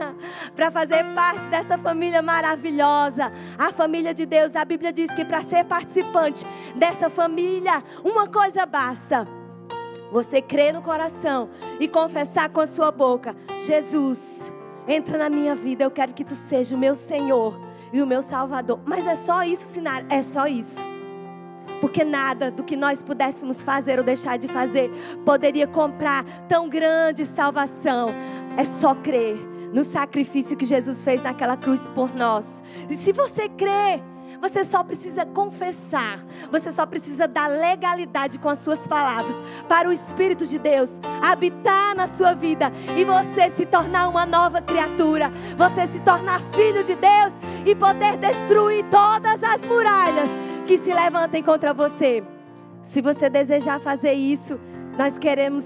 para 0.56 0.70
fazer 0.70 1.04
parte 1.14 1.46
dessa 1.48 1.76
família 1.76 2.22
maravilhosa, 2.22 3.30
a 3.58 3.70
família 3.74 4.14
de 4.14 4.24
Deus. 4.24 4.56
A 4.56 4.64
Bíblia 4.64 4.90
diz 4.90 5.12
que 5.12 5.22
para 5.22 5.42
ser 5.42 5.66
participante 5.66 6.46
dessa 6.74 7.10
família, 7.10 7.84
uma 8.02 8.26
coisa 8.26 8.64
basta 8.64 9.28
você 10.10 10.40
crer 10.40 10.72
no 10.72 10.80
coração 10.80 11.50
e 11.78 11.86
confessar 11.86 12.48
com 12.48 12.60
a 12.62 12.66
sua 12.66 12.90
boca: 12.90 13.36
Jesus, 13.66 14.50
entra 14.88 15.18
na 15.18 15.28
minha 15.28 15.54
vida, 15.54 15.84
eu 15.84 15.90
quero 15.90 16.14
que 16.14 16.24
tu 16.24 16.34
seja 16.34 16.74
o 16.74 16.78
meu 16.78 16.94
Senhor 16.94 17.60
e 17.92 18.00
o 18.00 18.06
meu 18.06 18.22
Salvador. 18.22 18.80
Mas 18.86 19.06
é 19.06 19.14
só 19.14 19.42
isso, 19.42 19.64
Sinara? 19.64 20.06
É 20.08 20.22
só 20.22 20.46
isso. 20.46 20.95
Porque 21.80 22.04
nada 22.04 22.50
do 22.50 22.62
que 22.64 22.76
nós 22.76 23.02
pudéssemos 23.02 23.62
fazer 23.62 23.98
ou 23.98 24.04
deixar 24.04 24.38
de 24.38 24.48
fazer 24.48 24.90
poderia 25.24 25.66
comprar 25.66 26.24
tão 26.48 26.68
grande 26.68 27.24
salvação. 27.24 28.10
É 28.56 28.64
só 28.64 28.94
crer 28.94 29.36
no 29.72 29.84
sacrifício 29.84 30.56
que 30.56 30.64
Jesus 30.64 31.04
fez 31.04 31.22
naquela 31.22 31.56
cruz 31.56 31.86
por 31.88 32.14
nós. 32.14 32.62
E 32.88 32.96
se 32.96 33.12
você 33.12 33.48
crer, 33.48 34.02
você 34.40 34.64
só 34.64 34.84
precisa 34.84 35.24
confessar, 35.24 36.24
você 36.50 36.72
só 36.72 36.86
precisa 36.86 37.26
dar 37.26 37.48
legalidade 37.48 38.38
com 38.38 38.48
as 38.48 38.58
suas 38.58 38.86
palavras 38.86 39.34
para 39.68 39.88
o 39.88 39.92
Espírito 39.92 40.46
de 40.46 40.58
Deus 40.58 41.00
habitar 41.22 41.94
na 41.94 42.06
sua 42.06 42.34
vida 42.34 42.70
e 42.96 43.04
você 43.04 43.50
se 43.50 43.66
tornar 43.66 44.08
uma 44.08 44.26
nova 44.26 44.60
criatura, 44.60 45.30
você 45.56 45.86
se 45.88 46.00
tornar 46.00 46.40
filho 46.52 46.84
de 46.84 46.94
Deus 46.94 47.32
e 47.64 47.74
poder 47.74 48.16
destruir 48.18 48.84
todas 48.90 49.42
as 49.42 49.60
muralhas 49.62 50.28
que 50.66 50.78
se 50.78 50.92
levantem 50.92 51.42
contra 51.42 51.72
você. 51.72 52.24
Se 52.82 53.00
você 53.00 53.30
desejar 53.30 53.80
fazer 53.80 54.12
isso, 54.12 54.58
nós 54.98 55.16
queremos 55.16 55.64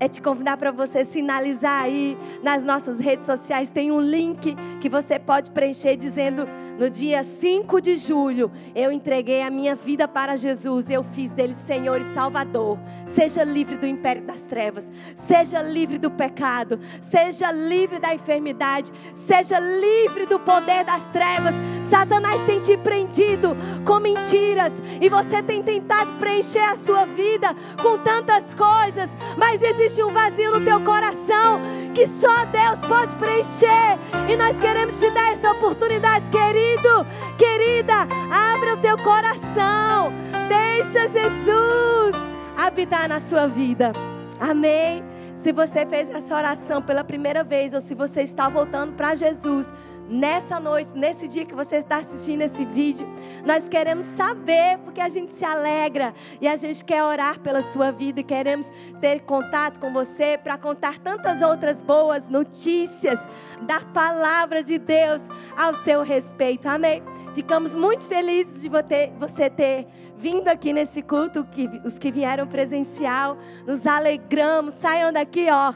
é 0.00 0.08
te 0.08 0.22
convidar 0.22 0.56
para 0.56 0.70
você 0.70 1.04
sinalizar 1.04 1.82
aí 1.82 2.16
nas 2.40 2.64
nossas 2.64 3.00
redes 3.00 3.26
sociais. 3.26 3.68
Tem 3.68 3.90
um 3.90 4.00
link 4.00 4.54
que 4.80 4.88
você 4.88 5.18
pode 5.18 5.50
preencher 5.50 5.96
dizendo 5.96 6.46
no 6.78 6.88
dia 6.88 7.24
5 7.24 7.80
de 7.80 7.96
julho, 7.96 8.52
eu 8.72 8.92
entreguei 8.92 9.42
a 9.42 9.50
minha 9.50 9.74
vida 9.74 10.06
para 10.06 10.36
Jesus. 10.36 10.88
Eu 10.88 11.02
fiz 11.02 11.32
dele 11.32 11.54
Senhor 11.66 12.00
e 12.00 12.14
Salvador. 12.14 12.78
Seja 13.06 13.42
livre 13.42 13.76
do 13.76 13.84
império 13.84 14.22
das 14.22 14.42
trevas. 14.44 14.88
Seja 15.26 15.60
livre 15.60 15.98
do 15.98 16.08
pecado. 16.08 16.78
Seja 17.00 17.50
livre 17.50 17.98
da 17.98 18.14
enfermidade. 18.14 18.92
Seja 19.16 19.58
livre 19.58 20.24
do 20.26 20.38
poder 20.38 20.84
das 20.84 21.08
trevas. 21.08 21.52
Satanás 21.90 22.40
tem 22.44 22.60
te 22.60 22.76
prendido 22.76 23.56
com 23.84 23.98
mentiras. 23.98 24.72
E 25.00 25.08
você 25.08 25.42
tem 25.42 25.64
tentado 25.64 26.12
preencher 26.20 26.60
a 26.60 26.76
sua 26.76 27.06
vida 27.06 27.56
com 27.82 27.98
tantas 27.98 28.54
coisas. 28.54 29.10
Mas 29.36 29.60
existe 29.60 30.00
um 30.00 30.10
vazio 30.10 30.52
no 30.52 30.64
teu 30.64 30.80
coração 30.82 31.60
que 31.92 32.06
só 32.06 32.44
Deus 32.44 32.78
pode 32.86 33.16
preencher. 33.16 33.98
E 34.28 34.36
nós 34.36 34.56
queremos 34.60 34.96
te 35.00 35.10
dar 35.10 35.32
essa 35.32 35.50
oportunidade, 35.50 36.30
querido 36.30 36.67
querido, 36.68 37.06
querida, 37.38 38.06
abre 38.30 38.72
o 38.72 38.76
teu 38.76 38.96
coração. 38.98 40.12
Deixa 40.48 41.08
Jesus 41.08 42.14
habitar 42.56 43.08
na 43.08 43.20
sua 43.20 43.46
vida. 43.46 43.92
Amém. 44.38 45.02
Se 45.34 45.52
você 45.52 45.86
fez 45.86 46.10
essa 46.10 46.36
oração 46.36 46.82
pela 46.82 47.04
primeira 47.04 47.44
vez 47.44 47.72
ou 47.72 47.80
se 47.80 47.94
você 47.94 48.22
está 48.22 48.48
voltando 48.48 48.94
para 48.94 49.14
Jesus, 49.14 49.66
nessa 50.08 50.58
noite, 50.58 50.96
nesse 50.96 51.28
dia 51.28 51.44
que 51.44 51.54
você 51.54 51.76
está 51.76 51.98
assistindo 51.98 52.42
esse 52.42 52.64
vídeo, 52.64 53.06
nós 53.44 53.68
queremos 53.68 54.06
saber, 54.06 54.78
porque 54.78 55.00
a 55.00 55.08
gente 55.08 55.32
se 55.32 55.44
alegra 55.44 56.14
e 56.40 56.48
a 56.48 56.56
gente 56.56 56.84
quer 56.84 57.04
orar 57.04 57.38
pela 57.40 57.62
sua 57.62 57.90
vida 57.90 58.20
e 58.20 58.24
queremos 58.24 58.66
ter 59.00 59.20
contato 59.20 59.78
com 59.78 59.92
você 59.92 60.38
para 60.38 60.56
contar 60.56 60.98
tantas 60.98 61.42
outras 61.42 61.80
boas 61.80 62.28
notícias 62.28 63.18
da 63.62 63.80
palavra 63.80 64.62
de 64.62 64.78
Deus 64.78 65.20
ao 65.56 65.74
seu 65.74 66.02
respeito. 66.02 66.66
Amém? 66.66 67.02
Ficamos 67.34 67.74
muito 67.74 68.04
felizes 68.04 68.62
de 68.62 68.68
você 68.68 69.50
ter 69.50 69.86
vindo 70.16 70.48
aqui 70.48 70.72
nesse 70.72 71.02
culto, 71.02 71.46
os 71.84 71.98
que 71.98 72.10
vieram 72.10 72.46
presencial, 72.46 73.36
nos 73.66 73.86
alegramos, 73.86 74.74
saiam 74.74 75.12
daqui, 75.12 75.46
ó 75.50 75.74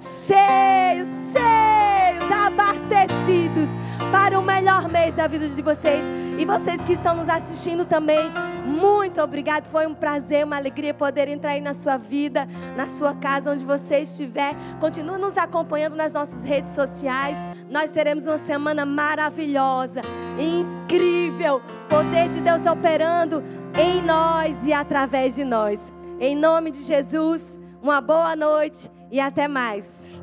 cheios, 0.00 1.08
cheios, 1.32 2.30
abastecidos 2.30 3.73
para 4.14 4.38
o 4.38 4.42
melhor 4.44 4.88
mês 4.88 5.16
da 5.16 5.26
vida 5.26 5.48
de 5.48 5.60
vocês. 5.60 6.04
E 6.38 6.44
vocês 6.44 6.80
que 6.82 6.92
estão 6.92 7.16
nos 7.16 7.28
assistindo 7.28 7.84
também, 7.84 8.30
muito 8.64 9.20
obrigado. 9.20 9.64
Foi 9.72 9.88
um 9.88 9.94
prazer, 9.94 10.44
uma 10.44 10.54
alegria 10.54 10.94
poder 10.94 11.26
entrar 11.26 11.50
aí 11.50 11.60
na 11.60 11.74
sua 11.74 11.96
vida, 11.96 12.46
na 12.76 12.86
sua 12.86 13.12
casa, 13.14 13.50
onde 13.50 13.64
você 13.64 14.02
estiver. 14.02 14.54
Continue 14.78 15.18
nos 15.18 15.36
acompanhando 15.36 15.96
nas 15.96 16.14
nossas 16.14 16.44
redes 16.44 16.70
sociais. 16.76 17.36
Nós 17.68 17.90
teremos 17.90 18.24
uma 18.28 18.38
semana 18.38 18.86
maravilhosa, 18.86 20.00
incrível. 20.38 21.60
Poder 21.88 22.28
de 22.28 22.40
Deus 22.40 22.64
operando 22.66 23.42
em 23.76 24.00
nós 24.00 24.64
e 24.64 24.72
através 24.72 25.34
de 25.34 25.42
nós. 25.42 25.92
Em 26.20 26.36
nome 26.36 26.70
de 26.70 26.84
Jesus, 26.84 27.42
uma 27.82 28.00
boa 28.00 28.36
noite 28.36 28.88
e 29.10 29.18
até 29.18 29.48
mais. 29.48 29.93